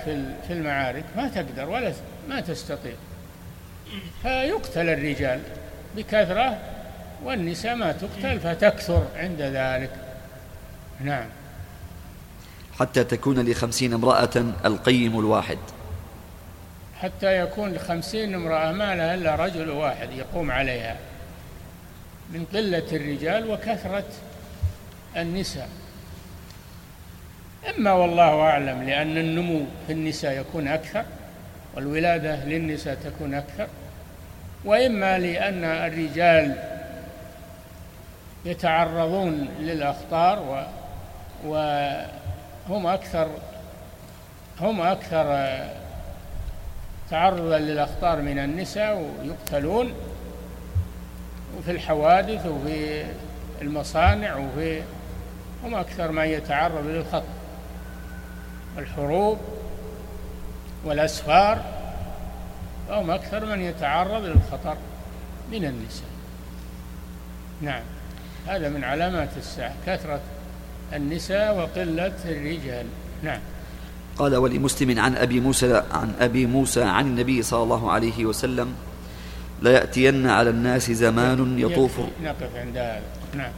في 0.46 0.52
المعارك 0.52 1.04
ما 1.16 1.28
تقدر 1.28 1.68
ولا 1.68 1.92
ما 2.28 2.40
تستطيع. 2.40 2.94
فيقتل 4.22 4.88
الرجال 4.88 5.40
بكثرة 5.96 6.58
والنساء 7.24 7.74
ما 7.74 7.92
تقتل 7.92 8.40
فتكثر 8.40 9.06
عند 9.16 9.42
ذلك. 9.42 9.90
نعم. 11.00 11.26
حتى 12.80 13.04
تكون 13.04 13.50
لخمسين 13.50 13.92
امرأة 13.92 14.54
القيم 14.64 15.18
الواحد. 15.18 15.58
حتى 17.00 17.40
يكون 17.40 17.72
لخمسين 17.72 18.34
امرأة 18.34 18.72
ما 18.72 18.94
لها 18.94 19.14
إلا 19.14 19.34
رجل 19.34 19.70
واحد 19.70 20.12
يقوم 20.12 20.50
عليها. 20.50 20.96
من 22.30 22.44
قلة 22.44 22.86
الرجال 22.92 23.50
وكثرة 23.50 24.04
النساء. 25.16 25.68
إما 27.68 27.92
والله 27.92 28.40
أعلم 28.40 28.82
لأن 28.82 29.18
النمو 29.18 29.60
في 29.86 29.92
النساء 29.92 30.40
يكون 30.40 30.68
أكثر 30.68 31.04
والولادة 31.74 32.44
للنساء 32.44 32.94
تكون 32.94 33.34
أكثر 33.34 33.66
وإما 34.64 35.18
لأن 35.18 35.64
الرجال 35.64 36.56
يتعرضون 38.44 39.48
للأخطار 39.60 40.66
و 41.46 41.54
وهم 42.68 42.86
أكثر 42.86 43.28
هم 44.60 44.80
أكثر 44.80 45.48
تعرضا 47.10 47.58
للأخطار 47.58 48.22
من 48.22 48.38
النساء 48.38 49.12
ويقتلون 49.22 49.94
وفي 51.58 51.70
الحوادث 51.70 52.46
وفي 52.46 53.04
المصانع 53.62 54.36
وفي 54.36 54.82
هم 55.64 55.74
أكثر 55.74 56.10
ما 56.10 56.24
يتعرض 56.24 56.86
للخطر. 56.86 57.41
الحروب 58.78 59.38
والأسفار 60.84 61.64
فهم 62.88 63.10
أكثر 63.10 63.46
من 63.46 63.60
يتعرض 63.60 64.24
للخطر 64.24 64.76
من 65.52 65.64
النساء. 65.64 66.08
نعم 67.60 67.82
هذا 68.46 68.68
من 68.68 68.84
علامات 68.84 69.28
الساعة 69.36 69.74
كثرة 69.86 70.20
النساء 70.92 71.58
وقلة 71.58 72.18
الرجال. 72.24 72.86
نعم. 73.22 73.40
قال 74.18 74.36
ولمسلم 74.36 74.98
عن 74.98 75.16
أبي 75.16 75.40
موسى 75.40 75.82
عن 75.90 76.14
أبي 76.20 76.46
موسى 76.46 76.82
عن 76.82 77.06
النبي 77.06 77.42
صلى 77.42 77.62
الله 77.62 77.90
عليه 77.90 78.24
وسلم 78.24 78.74
لا 79.62 79.70
يأتين 79.70 80.26
على 80.26 80.50
الناس 80.50 80.90
زمان 80.90 81.58
يطوف. 81.58 82.00
نقف 82.22 82.56
عند 82.56 82.76
هذا. 82.76 83.02
نعم. 83.34 83.52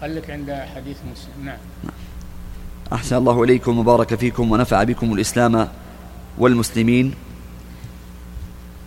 خليك 0.00 0.30
عند 0.30 0.50
حديث 0.74 0.96
مسلم. 1.12 1.44
نعم. 1.44 1.58
أحسن 2.92 3.16
الله 3.16 3.44
إليكم 3.44 3.78
وبارك 3.78 4.14
فيكم 4.14 4.52
ونفع 4.52 4.82
بكم 4.82 5.12
الإسلام 5.12 5.68
والمسلمين. 6.38 7.14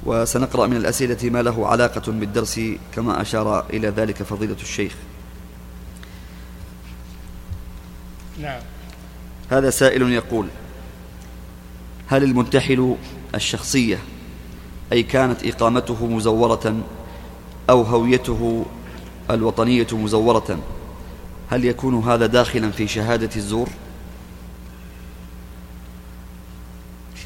وسنقرأ 0.05 0.67
من 0.67 0.77
الأسئلة 0.77 1.29
ما 1.29 1.41
له 1.41 1.67
علاقة 1.67 2.11
بالدرس 2.11 2.61
كما 2.95 3.21
أشار 3.21 3.65
إلى 3.69 3.87
ذلك 3.87 4.23
فضيلة 4.23 4.55
الشيخ. 4.61 4.95
نعم. 8.41 8.61
هذا 9.49 9.69
سائل 9.69 10.11
يقول 10.11 10.47
هل 12.07 12.23
المنتحل 12.23 12.95
الشخصية 13.35 13.99
أي 14.93 15.03
كانت 15.03 15.45
إقامته 15.45 16.05
مزورة 16.05 16.75
أو 17.69 17.81
هويته 17.81 18.65
الوطنية 19.29 19.87
مزورة 19.91 20.59
هل 21.49 21.65
يكون 21.65 22.03
هذا 22.03 22.25
داخلا 22.25 22.71
في 22.71 22.87
شهادة 22.87 23.29
الزور؟ 23.35 23.69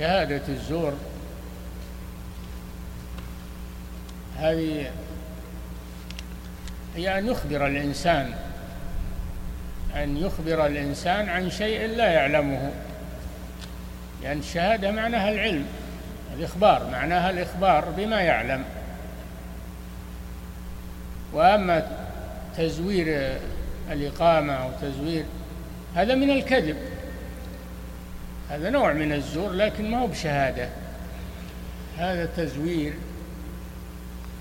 شهادة 0.01 0.41
الزور. 0.49 0.93
هذه 4.37 4.91
هي 6.95 7.19
أن 7.19 7.27
يخبر 7.27 7.67
الإنسان 7.67 8.33
أن 9.95 10.17
يخبر 10.17 10.65
الإنسان 10.65 11.29
عن 11.29 11.49
شيء 11.49 11.87
لا 11.87 12.11
يعلمه 12.11 12.71
لأن 14.23 14.37
الشهادة 14.37 14.91
معناها 14.91 15.31
العلم 15.31 15.65
الإخبار 16.37 16.89
معناها 16.91 17.29
الإخبار 17.29 17.85
بما 17.97 18.21
يعلم. 18.21 18.63
وأما 21.33 21.87
تزوير 22.57 23.37
الإقامة 23.91 24.53
أو 24.53 24.69
تزوير 24.81 25.25
هذا 25.95 26.15
من 26.15 26.29
الكذب. 26.29 26.77
هذا 28.51 28.69
نوع 28.69 28.93
من 28.93 29.13
الزور 29.13 29.51
لكن 29.51 29.91
ما 29.91 29.99
هو 29.99 30.07
بشهادة. 30.07 30.69
هذا 31.97 32.25
تزوير 32.25 32.93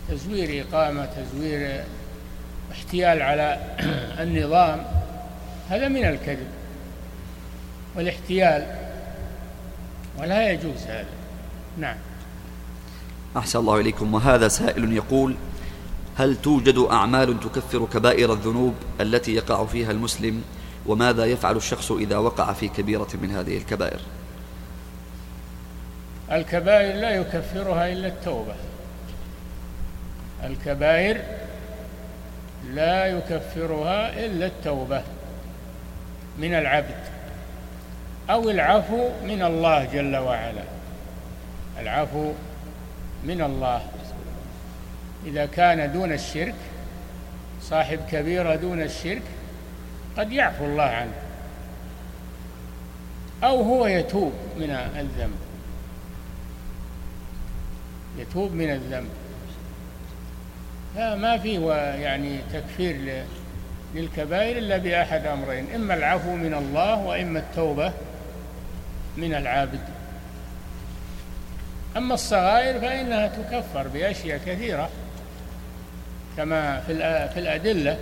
تزوير 0.08 0.64
إقامة 0.64 1.06
تزوير 1.06 1.84
احتيال 2.72 3.22
على 3.22 3.58
النظام. 4.22 4.84
هذا 5.70 5.88
من 5.88 6.04
الكذب 6.04 6.46
والاحتيال 7.96 8.76
ولا 10.18 10.50
يجوز 10.50 10.82
هذا. 10.82 11.08
نعم. 11.78 11.96
أحسن 13.36 13.58
الله 13.58 13.80
إليكم. 13.80 14.14
وهذا 14.14 14.48
سائل 14.48 14.92
يقول 14.92 15.34
هل 16.16 16.36
توجد 16.36 16.78
أعمال 16.78 17.40
تكفر 17.40 17.86
كبائر 17.92 18.32
الذنوب 18.32 18.74
التي 19.00 19.34
يقع 19.34 19.64
فيها 19.66 19.90
المسلم 19.90 20.42
وماذا 20.86 21.24
يفعل 21.24 21.56
الشخص 21.56 21.92
إذا 21.92 22.16
وقع 22.16 22.52
في 22.52 22.68
كبيرة 22.68 23.08
من 23.22 23.30
هذه 23.30 23.56
الكبائر؟ 23.56 24.00
الكبائر 26.32 26.94
لا 26.94 27.10
يكفرها 27.10 27.92
إلا 27.92 28.08
التوبة. 28.08 28.54
الكبائر 30.44 31.20
لا 32.72 33.06
يكفرها 33.06 34.26
إلا 34.26 34.46
التوبة 34.46 35.02
من 36.38 36.54
العبد 36.54 37.00
أو 38.30 38.50
العفو 38.50 39.08
من 39.24 39.42
الله 39.42 39.84
جل 39.84 40.16
وعلا. 40.16 40.64
العفو 41.80 42.32
من 43.24 43.42
الله. 43.42 43.82
إذا 45.26 45.46
كان 45.46 45.92
دون 45.92 46.12
الشرك 46.12 46.54
صاحب 47.62 47.98
كبيرة 48.10 48.54
دون 48.54 48.82
الشرك 48.82 49.22
قد 50.18 50.32
يعفو 50.32 50.64
الله 50.64 50.82
عنه. 50.82 51.12
أو 53.44 53.62
هو 53.62 53.86
يتوب 53.86 54.32
من 54.56 54.70
الذنب. 54.70 55.38
يتوب 58.18 58.52
من 58.52 58.70
الذنب. 58.70 59.08
لا 60.96 61.16
ما 61.16 61.38
في 61.38 61.66
يعني 62.00 62.38
تكفير 62.52 63.24
للكبائر 63.94 64.58
إلا 64.58 64.76
بأحد 64.76 65.26
أمرين. 65.26 65.74
إما 65.74 65.94
العفو 65.94 66.34
من 66.34 66.54
الله 66.54 66.98
وإما 66.98 67.38
التوبة 67.38 67.92
من 69.16 69.34
العابد. 69.34 69.80
أما 71.96 72.14
الصغائر 72.14 72.80
فإنها 72.80 73.26
تكفر 73.26 73.88
بأشياء 73.88 74.38
كثيرة 74.46 74.88
كما 76.36 76.80
في 77.34 77.38
الأدلة. 77.38 77.98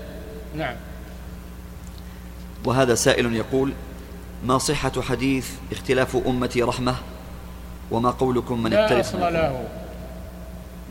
نعم. 0.56 0.76
وهذا 2.64 2.94
سائل 2.94 3.36
يقول 3.36 3.72
ما 4.44 4.58
صحة 4.58 5.02
حديث 5.02 5.50
اختلاف 5.72 6.16
أمتي 6.26 6.62
رحمة؟ 6.62 6.94
وما 7.90 8.10
قولكم 8.10 8.62
من 8.62 8.70
لا 8.70 9.00
أصل 9.00 9.20
له. 9.20 9.64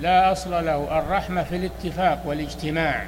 لا 0.01 0.32
أصل 0.32 0.51
له. 0.51 0.99
الرحمة 0.99 1.43
في 1.43 1.55
الاتفاق 1.55 2.24
والاجتماع 2.26 3.07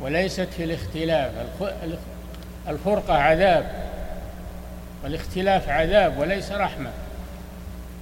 وليست 0.00 0.48
في 0.56 0.64
الاختلاف. 0.64 1.32
الفرقة 2.68 3.14
عذاب 3.14 3.72
والاختلاف 5.04 5.68
عذاب 5.68 6.18
وليس 6.18 6.52
رحمة. 6.52 6.90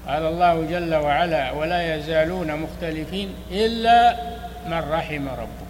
قال 0.09 0.23
الله 0.27 0.67
جل 0.71 0.95
وعلا 0.95 1.53
ولا 1.53 1.97
يزالون 1.97 2.57
مختلفين 2.57 3.35
إلا 3.51 4.17
من 4.67 4.79
رحم 4.79 5.29
ربك 5.29 5.69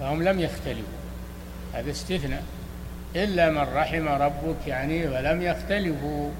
فهم 0.00 0.22
لم 0.22 0.40
يختلفوا. 0.40 0.98
هذا 1.74 1.90
استثناء. 1.90 2.42
إلا 3.16 3.50
من 3.50 3.66
رحم 3.74 4.08
ربك 4.08 4.66
يعني 4.66 5.06
ولم 5.06 5.42
يختلفوا. 5.42 6.30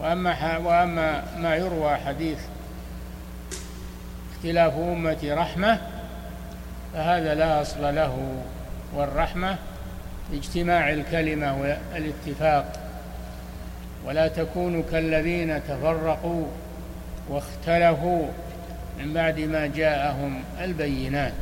وأما 0.00 0.58
وأما 0.58 1.24
ما 1.38 1.56
يروى 1.56 1.96
حديث 1.96 2.38
اختلاف 4.36 4.74
أمتي 4.74 5.32
رحمة 5.32 5.78
فهذا 6.94 7.34
لا 7.34 7.62
أصل 7.62 7.94
له. 7.94 8.42
والرحمة 8.94 9.56
اجتماع 10.32 10.90
الكلمة 10.90 11.60
والاتفاق. 11.60 12.72
ولا 14.04 14.28
تكونوا 14.28 14.82
كالذين 14.90 15.64
تفرقوا 15.64 16.46
واختلفوا 17.28 18.26
من 18.98 19.12
بعد 19.12 19.40
ما 19.40 19.66
جاءهم 19.66 20.44
البينات. 20.60 21.32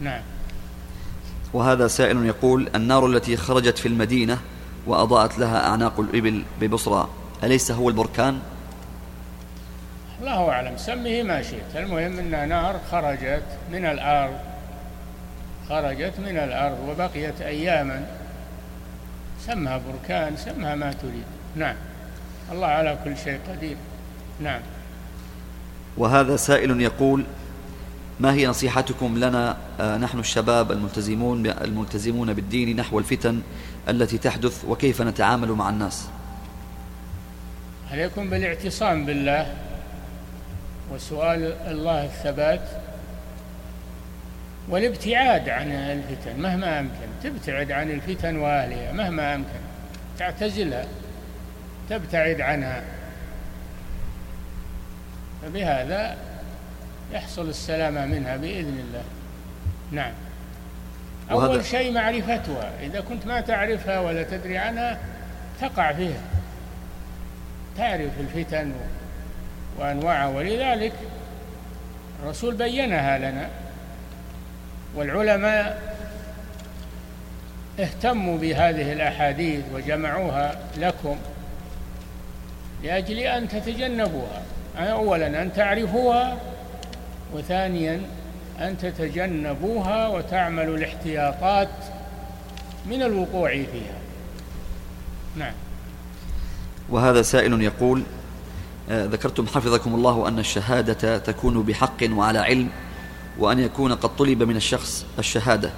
نعم. 0.00 0.33
وهذا 1.54 1.88
سائل 1.88 2.26
يقول 2.26 2.68
النار 2.74 3.06
التي 3.06 3.36
خرجت 3.36 3.78
في 3.78 3.88
المدينة 3.88 4.38
وأضاءت 4.86 5.38
لها 5.38 5.66
أعناق 5.68 6.00
الإبل 6.00 6.42
ببصرى 6.60 7.08
أليس 7.44 7.70
هو 7.70 7.88
البركان؟ 7.88 8.38
الله 10.20 10.48
أعلم 10.50 10.76
سميه 10.76 11.22
ما 11.22 11.42
شئت. 11.42 11.76
المهم 11.76 12.18
أنها 12.18 12.46
نار 12.46 12.80
خرجت 12.90 13.44
من 13.72 13.84
الأرض 13.84 14.38
خرجت 15.68 16.12
من 16.18 16.38
الأرض 16.38 16.78
وبقيت 16.88 17.40
أياما. 17.40 18.06
سمها 19.46 19.80
بركان 19.88 20.36
سمها 20.36 20.74
ما 20.74 20.92
تريد. 20.92 21.24
نعم. 21.56 21.76
الله 22.52 22.66
على 22.66 22.98
كل 23.04 23.16
شيء 23.16 23.38
قدير. 23.48 23.76
نعم. 24.40 24.60
وهذا 25.96 26.36
سائل 26.36 26.80
يقول 26.80 27.24
ما 28.20 28.32
هي 28.34 28.46
نصيحتكم 28.46 29.18
لنا 29.18 29.56
آه، 29.80 29.96
نحن 29.96 30.18
الشباب 30.18 30.72
الملتزمون 30.72 31.46
الملتزمون 31.46 32.32
بالدين 32.32 32.76
نحو 32.76 32.98
الفتن 32.98 33.42
التي 33.88 34.18
تحدث 34.18 34.64
وكيف 34.64 35.02
نتعامل 35.02 35.52
مع 35.52 35.68
الناس؟ 35.68 36.08
عليكم 37.92 38.30
بالاعتصام 38.30 39.06
بالله 39.06 39.54
وسؤال 40.92 41.42
الله 41.66 42.04
الثبات 42.04 42.68
والابتعاد 44.68 45.48
عن 45.48 45.72
الفتن 45.72 46.40
مهما 46.40 46.80
أمكن. 46.80 47.08
تبتعد 47.22 47.72
عن 47.72 47.90
الفتن 47.90 48.36
وأهلها 48.36 48.92
مهما 48.92 49.34
أمكن. 49.34 49.60
تعتزلها 50.18 50.86
تبتعد 51.90 52.40
عنها. 52.40 52.84
فبهذا 55.42 56.16
يحصل 57.12 57.48
السلامة 57.48 58.06
منها 58.06 58.36
بإذن 58.36 58.84
الله. 58.88 59.04
نعم. 59.92 60.12
أول 61.30 61.64
شيء 61.64 61.92
معرفتها. 61.92 62.70
إذا 62.82 63.00
كنت 63.00 63.26
ما 63.26 63.40
تعرفها 63.40 64.00
ولا 64.00 64.22
تدري 64.22 64.58
عنها 64.58 64.98
تقع 65.60 65.92
فيها. 65.92 66.22
تعرف 67.76 68.10
الفتن 68.20 68.72
وأنواعها. 69.78 70.28
ولذلك 70.28 70.92
الرسول 72.22 72.54
بينها 72.54 73.18
لنا 73.18 73.48
والعلماء 74.94 75.94
اهتموا 77.80 78.38
بهذه 78.38 78.92
الأحاديث 78.92 79.64
وجمعوها 79.72 80.58
لكم 80.76 81.16
لأجل 82.82 83.18
أن 83.18 83.48
تتجنبوها. 83.48 84.42
أولا 84.78 85.42
أن 85.42 85.52
تعرفوها 85.52 86.36
وثانيا 87.32 88.00
أن 88.60 88.78
تتجنبوها 88.78 90.08
وتعملوا 90.08 90.76
الاحتياطات 90.76 91.68
من 92.86 93.02
الوقوع 93.02 93.50
فيها. 93.50 93.98
نعم. 95.36 95.52
وهذا 96.88 97.22
سائل 97.22 97.62
يقول 97.62 98.02
آه، 98.90 99.04
ذكرتم 99.06 99.46
حفظكم 99.46 99.94
الله 99.94 100.28
أن 100.28 100.38
الشهادة 100.38 101.18
تكون 101.18 101.62
بحق 101.62 102.10
وعلى 102.10 102.38
علم 102.38 102.68
وأن 103.38 103.58
يكون 103.58 103.94
قد 103.94 104.16
طلب 104.16 104.42
من 104.42 104.56
الشخص 104.56 105.06
الشهادة. 105.18 105.70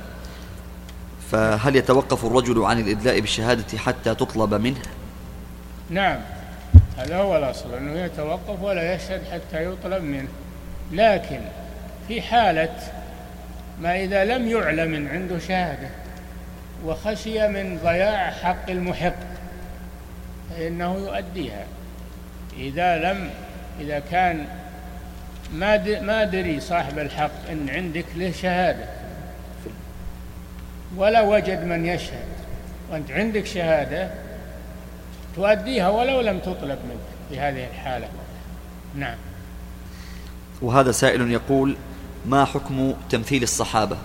فهل 1.31 1.77
يتوقف 1.77 2.25
الرجل 2.25 2.63
عن 2.65 2.81
الإدلاء 2.81 3.21
بالشهادة 3.21 3.79
حتى 3.79 4.15
تطلب 4.15 4.55
منه؟ 4.55 4.83
نعم. 5.91 6.21
هذا 6.97 7.17
هو 7.17 7.37
الأصل 7.37 7.75
أنه 7.75 8.01
يتوقف 8.01 8.63
ولا 8.63 8.95
يشهد 8.95 9.23
حتى 9.33 9.65
يطلب 9.65 10.03
منه. 10.03 10.29
لكن 10.93 11.41
في 12.09 12.23
حالة 12.23 12.75
ما 13.81 13.97
إذا 13.97 14.25
لم 14.25 14.49
يعلم 14.49 15.09
عنده 15.09 15.39
شهادة 15.39 15.89
وخشي 16.85 17.49
من 17.49 17.79
ضياع 17.85 18.31
حق 18.31 18.71
المحق 18.71 19.15
فإنه 20.51 20.95
يؤديها. 20.95 21.65
إذا 22.57 22.99
لم 22.99 23.31
إذا 23.81 24.03
كان 24.11 24.47
ما 25.53 26.01
ما 26.01 26.25
دري 26.25 26.61
صاحب 26.61 26.99
الحق 26.99 27.51
إن 27.51 27.71
عندك 27.71 28.05
له 28.17 28.31
شهادة. 28.31 28.85
ولا 30.97 31.21
وجد 31.21 31.65
من 31.65 31.87
يشهد. 31.87 32.27
وأنت 32.91 33.11
عندك 33.11 33.47
شهادة 33.47 34.11
تؤديها 35.37 35.89
ولو 35.89 36.21
لم 36.21 36.39
تطلب 36.39 36.79
منك 36.89 37.29
في 37.29 37.41
هذه 37.41 37.67
الحالة. 37.67 38.09
نعم. 38.95 39.17
وهذا 40.63 40.93
سائل 40.93 41.31
يقول 41.31 41.77
ما 42.27 42.45
حكم 42.45 42.95
تمثيل 43.11 43.43
الصحابة؟ 43.43 43.97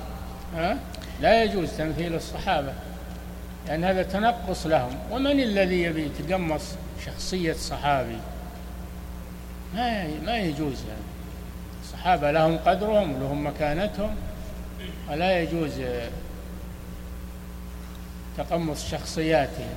ها؟ 0.55 0.77
لا 1.21 1.43
يجوز 1.43 1.69
تمثيل 1.77 2.15
الصحابة 2.15 2.73
لأن 3.67 3.83
هذا 3.83 4.03
تنقص 4.03 4.65
لهم. 4.65 4.95
ومن 5.11 5.39
الذي 5.39 5.81
يبي 5.81 6.05
يتقمص 6.05 6.61
شخصية 7.05 7.53
صحابي؟ 7.53 8.17
ما 9.75 10.07
ما 10.25 10.37
يجوز 10.37 10.77
يعني. 10.87 11.01
الصحابة 11.83 12.31
لهم 12.31 12.57
قدرهم 12.57 13.19
لهم 13.19 13.47
مكانتهم. 13.47 14.15
ولا 15.09 15.39
يجوز 15.41 15.71
تقمص 18.37 18.89
شخصياتهم 18.91 19.73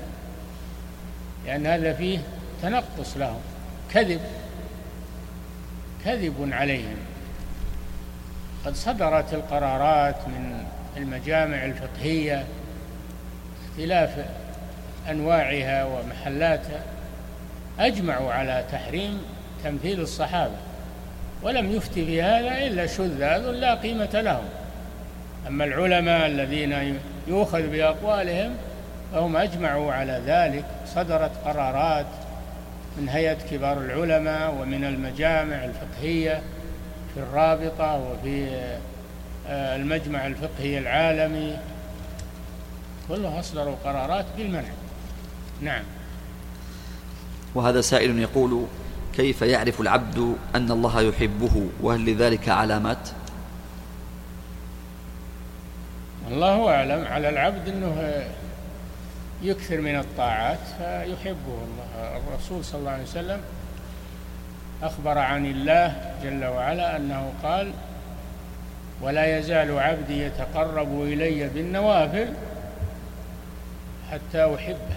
لأن 1.46 1.66
هذا 1.66 1.92
فيه 1.92 2.18
تنقص 2.62 3.16
لهم. 3.16 3.40
كذب. 3.92 4.20
كذب 6.04 6.48
عليهم. 6.52 6.96
قد 8.66 8.74
صدرت 8.74 9.34
القرارات 9.34 10.28
من 10.28 10.64
المجامع 10.96 11.64
الفقهية 11.64 12.44
اختلاف 13.70 14.10
أنواعها 15.10 15.84
ومحلاتها 15.84 16.82
أجمعوا 17.78 18.32
على 18.32 18.64
تحريم 18.72 19.22
تمثيل 19.64 20.00
الصحابة 20.00 20.56
ولم 21.42 21.72
يفتي 21.72 22.06
في 22.06 22.22
هذا 22.22 22.66
إلا 22.66 22.86
شذاذ 22.86 23.50
لا 23.50 23.74
قيمة 23.74 24.20
لهم. 24.20 24.44
أما 25.48 25.64
العلماء 25.64 26.26
الذين 26.26 26.98
يؤخذ 27.28 27.66
بأقوالهم 27.66 28.56
فهم 29.12 29.36
أجمعوا 29.36 29.92
على 29.92 30.22
ذلك 30.26 30.64
صدرت 30.86 31.30
قرارات 31.44 32.06
من 32.98 33.08
هيئة 33.08 33.38
كبار 33.50 33.78
العلماء 33.78 34.54
ومن 34.60 34.84
المجامع 34.84 35.64
الفقهية 35.64 36.42
في 37.14 37.20
الرابطة 37.20 37.94
وفي 37.94 38.48
آه، 39.46 39.76
المجمع 39.76 40.26
الفقهي 40.26 40.78
العالمي. 40.78 41.56
كلها 43.08 43.40
أصدروا 43.40 43.76
قرارات 43.84 44.26
بالمنع. 44.36 44.70
نعم. 45.60 45.82
وهذا 47.54 47.80
سائل 47.80 48.18
يقول 48.18 48.66
كيف 49.16 49.42
يعرف 49.42 49.80
العبد 49.80 50.36
أن 50.54 50.70
الله 50.70 51.00
يحبه 51.00 51.66
وهل 51.80 52.06
لذلك 52.06 52.48
علامات؟ 52.48 53.08
الله 56.30 56.70
أعلم 56.70 57.04
على 57.04 57.28
العبد 57.28 57.68
أنه 57.68 58.24
يكثر 59.44 59.80
من 59.80 59.96
الطاعات 59.98 60.58
فيحبه 60.78 61.58
الله. 61.64 62.16
الرسول 62.16 62.64
صلى 62.64 62.80
الله 62.80 62.90
عليه 62.90 63.02
وسلم 63.02 63.40
أخبر 64.82 65.18
عن 65.18 65.46
الله 65.46 66.12
جل 66.22 66.44
وعلا 66.44 66.96
أنه 66.96 67.32
قال 67.42 67.72
ولا 69.02 69.38
يزال 69.38 69.78
عبدي 69.78 70.22
يتقرب 70.22 71.02
إلي 71.02 71.48
بالنوافل 71.48 72.28
حتى 74.10 74.54
أحبه 74.54 74.96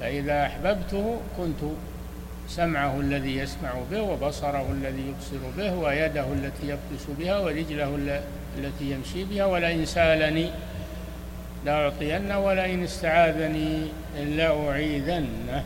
فإذا 0.00 0.46
أحببته 0.46 1.20
كنت 1.36 1.70
سمعه 2.48 3.00
الذي 3.00 3.36
يسمع 3.36 3.72
به 3.90 4.02
وبصره 4.02 4.66
الذي 4.72 5.02
يبصر 5.08 5.50
به 5.56 5.74
ويده 5.74 6.24
التي 6.32 6.68
يبطش 6.68 7.04
بها 7.18 7.38
ورجله 7.38 8.20
التي 8.58 8.90
يمشي 8.90 9.24
بها 9.24 9.44
ولئن 9.44 9.86
سألني 9.86 10.50
لأعطينه 11.64 12.38
ولئن 12.38 12.84
استعاذني 12.84 13.88
لأعيذنه 14.16 15.64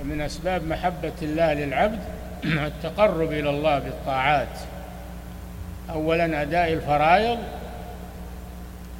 ومن 0.00 0.20
أسباب 0.20 0.66
محبة 0.66 1.12
الله 1.22 1.54
للعبد 1.54 1.98
التقرب 2.44 3.32
إلى 3.32 3.50
الله 3.50 3.78
بالطاعات. 3.78 4.58
أولا 5.90 6.42
أداء 6.42 6.72
الفرائض. 6.72 7.38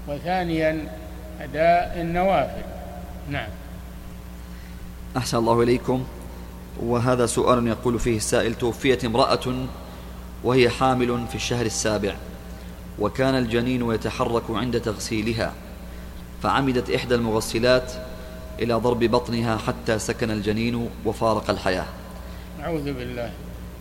وثانيا 0.08 0.88
أداء 1.40 2.00
النوافل. 2.00 2.62
نعم. 3.30 3.48
أحسن 5.16 5.38
الله 5.38 5.62
إليكم. 5.62 6.04
وهذا 6.82 7.26
سؤال 7.26 7.66
يقول 7.66 7.98
فيه 7.98 8.16
السائل 8.16 8.54
توفيت 8.54 9.04
امرأة 9.04 9.66
وهي 10.44 10.70
حامل 10.70 11.26
في 11.28 11.34
الشهر 11.34 11.66
السابع 11.66 12.14
وكان 12.98 13.34
الجنين 13.34 13.90
يتحرك 13.90 14.42
عند 14.50 14.80
تغسيلها. 14.80 15.52
فعمدت 16.44 16.90
إحدى 16.90 17.14
المغسلات 17.14 17.92
إلى 18.58 18.74
ضرب 18.74 18.98
بطنها 18.98 19.56
حتى 19.56 19.98
سكن 19.98 20.30
الجنين 20.30 20.88
وفارق 21.06 21.50
الحياة. 21.50 21.84
أعوذ 22.62 22.92
بالله. 22.92 23.30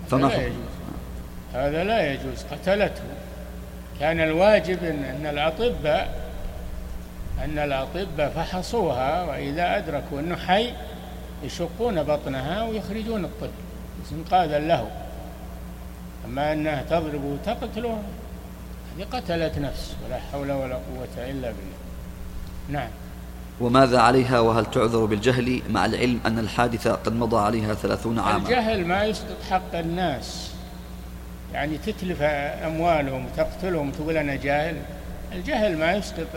فما 0.10 0.28
لا 0.28 0.46
يجوز. 0.46 0.56
هذا 1.54 1.84
لا 1.84 2.14
يجوز. 2.14 2.44
قتلته. 2.52 3.04
كان 4.00 4.20
الواجب 4.20 4.84
إن, 4.84 5.04
إن 5.04 5.26
الأطباء 5.26 6.32
أن 7.44 7.58
الأطباء 7.60 8.30
فحصوها 8.30 9.24
وإذا 9.24 9.78
أدركوا 9.78 10.20
أنه 10.20 10.36
حي 10.36 10.74
يشقون 11.44 12.04
بطنها 12.04 12.64
ويخرجون 12.64 13.26
الطفل 13.26 13.52
إنقاذا 14.12 14.60
له. 14.60 14.88
أما 16.26 16.54
أنها 16.54 16.84
تضرب 16.90 17.24
وتقتله 17.24 18.04
هذه 18.98 19.06
قتلت 19.12 19.58
نفس. 19.58 19.96
ولا 20.06 20.20
حول 20.32 20.52
ولا 20.52 20.76
قوة 20.76 21.16
إلا 21.18 21.52
بالله. 21.52 21.73
نعم. 22.70 22.88
وماذا 23.62 24.00
عليها 24.00 24.40
وهل 24.40 24.66
تعذر 24.66 25.06
بالجهل 25.06 25.62
مع 25.70 25.86
العلم 25.86 26.20
أن 26.26 26.40
الحادثة 26.40 26.92
قد 26.92 27.14
مضى 27.14 27.38
عليها 27.38 27.74
ثلاثون 27.74 28.20
عاما؟ 28.20 28.38
الجهل 28.38 28.86
ما 28.86 29.04
يسقط 29.04 29.38
حق 29.50 29.76
الناس. 29.76 30.52
يعني 31.54 31.78
تتلف 31.78 32.22
أموالهم 32.22 33.26
وتقتلهم 33.26 33.92
تقول 33.92 34.18
أنا 34.18 34.36
جاهل. 34.36 34.76
الجهل 35.34 35.78
ما 35.78 35.94
يسقط 35.94 36.28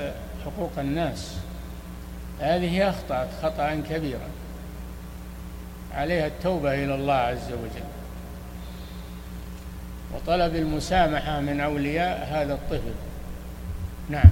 حقوق 0.45 0.72
الناس. 0.79 1.35
هذه 2.41 2.91
أخطأت 2.91 3.29
خطأ 3.43 3.83
كبيرا 3.91 4.29
عليها 5.95 6.27
التوبة 6.27 6.74
إلى 6.85 6.95
الله 6.95 7.14
عز 7.14 7.53
وجل. 7.53 7.87
وطلب 10.14 10.57
المسامحة 10.57 11.41
من 11.41 11.61
أولياء 11.61 12.29
هذا 12.33 12.55
الطفل. 12.55 12.95
نعم. 14.11 14.31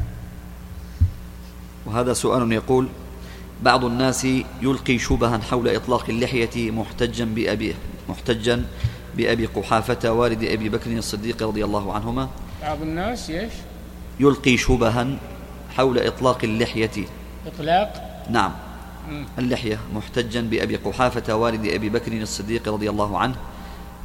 وهذا 1.87 2.13
سؤال 2.13 2.53
يقول 2.53 2.89
بعض 3.63 3.85
الناس 3.85 4.27
يلقي 4.63 4.99
شبها 4.99 5.39
حول 5.39 5.69
إطلاق 5.69 6.05
اللحية 6.09 6.71
محتجا 6.71 7.25
بأبي 7.25 7.75
محتجا 8.09 8.65
بأبي 9.17 9.47
قحافة 9.47 10.11
والد 10.13 10.45
أبي 10.45 10.69
بكر 10.69 10.91
الصديق 10.91 11.43
رضي 11.43 11.65
الله 11.65 11.93
عنهما. 11.93 12.29
بعض 12.63 12.83
الناس 12.83 13.31
يش 13.31 13.53
يلقي 14.21 14.57
شبها 14.57 15.07
حول 15.71 15.99
إطلاق 15.99 16.39
اللحية. 16.45 17.07
إطلاق؟ 17.47 18.23
نعم. 18.31 18.53
اللحية 19.39 19.79
محتجا 19.95 20.41
بأبي 20.41 20.77
قحافة 20.77 21.35
والد 21.35 21.67
أبي 21.67 21.89
بكر 21.89 22.13
الصديق 22.13 22.69
رضي 22.69 22.91
الله 22.91 23.19
عنه. 23.19 23.35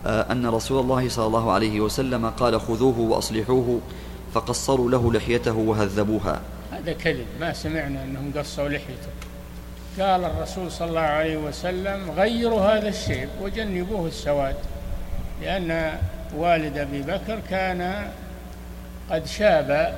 آه، 0.06 0.32
أن 0.32 0.46
رسول 0.46 0.80
الله 0.80 1.10
صلى 1.10 1.26
الله 1.26 1.52
عليه 1.52 1.82
وسلم 1.82 2.30
قال 2.30 2.62
خذوه 2.62 3.00
وأصلحوه 3.00 3.80
فقصروا 4.34 4.92
له 4.92 5.14
لحيته 5.14 5.54
وهذبوها. 5.54 6.42
هذا 6.80 6.94
كذب 6.94 7.26
ما 7.40 7.54
سمعنا 7.54 8.04
أنهم 8.04 8.32
قصوا 8.38 8.70
لحيته. 8.70 9.10
قال 10.00 10.26
الرسول 10.26 10.72
صلى 10.72 10.88
الله 10.90 11.02
عليه 11.02 11.38
وسلم 11.38 12.12
غيروا 12.12 12.62
هذا 12.62 12.90
الشيب 12.90 13.30
وجنبوه 13.42 14.08
السواد. 14.08 14.56
لأن 15.42 16.00
والد 16.36 16.78
أبي 16.78 17.02
بكر 17.02 17.40
كان 17.50 18.12
قد 19.12 19.26
شاب 19.26 19.96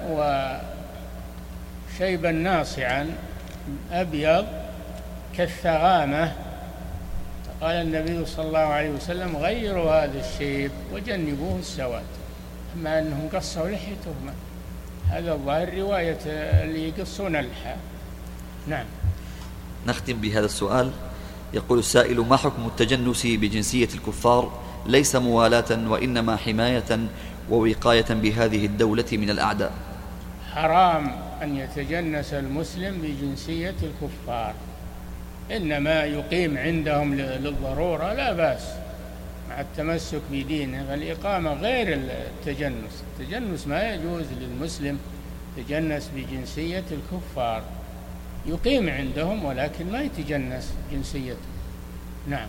وشيبا 1.89 2.31
ناصعا 2.31 3.15
أبيض 3.91 4.45
كالثغامة. 5.37 6.31
قال 7.61 7.75
النبي 7.75 8.25
صلى 8.25 8.45
الله 8.45 8.59
عليه 8.59 8.89
وسلم 8.89 9.37
غيروا 9.37 9.91
هذا 9.91 10.19
الشيب 10.19 10.71
وجنبوه 10.93 11.59
السواد. 11.59 12.03
أما 12.75 12.99
أنهم 12.99 13.29
قصوا 13.33 13.69
لحيتهم 13.69 14.33
هذا 15.11 15.33
الظاهر 15.33 15.77
رواية 15.77 16.19
اللي 16.63 16.89
يقصون 16.89 17.35
اللحى 17.35 17.75
نعم. 18.67 18.85
نختم 19.87 20.13
بهذا 20.13 20.45
السؤال. 20.45 20.91
يقول 21.53 21.79
السائل 21.79 22.19
ما 22.19 22.37
حكم 22.37 22.65
التجنس 22.65 23.25
بجنسية 23.25 23.89
الكفار؟ 23.95 24.51
ليس 24.85 25.15
موالاة 25.15 25.89
وإنما 25.89 26.35
حماية 26.35 26.99
ووقاية 27.49 28.05
بهذه 28.09 28.65
الدولة 28.65 29.05
من 29.11 29.29
الأعداء. 29.29 29.71
حرام 30.53 31.11
أن 31.41 31.57
يتجنس 31.57 32.33
المسلم 32.33 33.01
بجنسية 33.01 33.75
الكفار. 33.83 34.53
إنما 35.51 36.03
يقيم 36.03 36.57
عندهم 36.57 37.15
للضرورة 37.15 38.13
لا 38.13 38.33
بأس. 38.33 38.80
التمسك 39.59 40.21
بدينه 40.31 40.85
فالإقامة 40.87 41.53
غير 41.53 41.87
التجنس. 41.93 43.03
التجنس 43.19 43.67
ما 43.67 43.93
يجوز 43.93 44.25
للمسلم 44.41 44.99
تجنس 45.57 46.09
بجنسية 46.15 46.85
الكفار. 46.91 47.63
يقيم 48.45 48.89
عندهم 48.89 49.45
ولكن 49.45 49.91
ما 49.91 50.01
يتجنس 50.01 50.73
جنسيته. 50.91 51.37
نعم. 52.29 52.47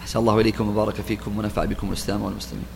أحسن 0.00 0.18
الله 0.18 0.40
إليكم 0.40 0.68
وبارك 0.68 0.94
فيكم 0.94 1.38
ونفع 1.38 1.64
بكم 1.64 1.88
الإسلام 1.88 2.22
والمسلمين. 2.22 2.66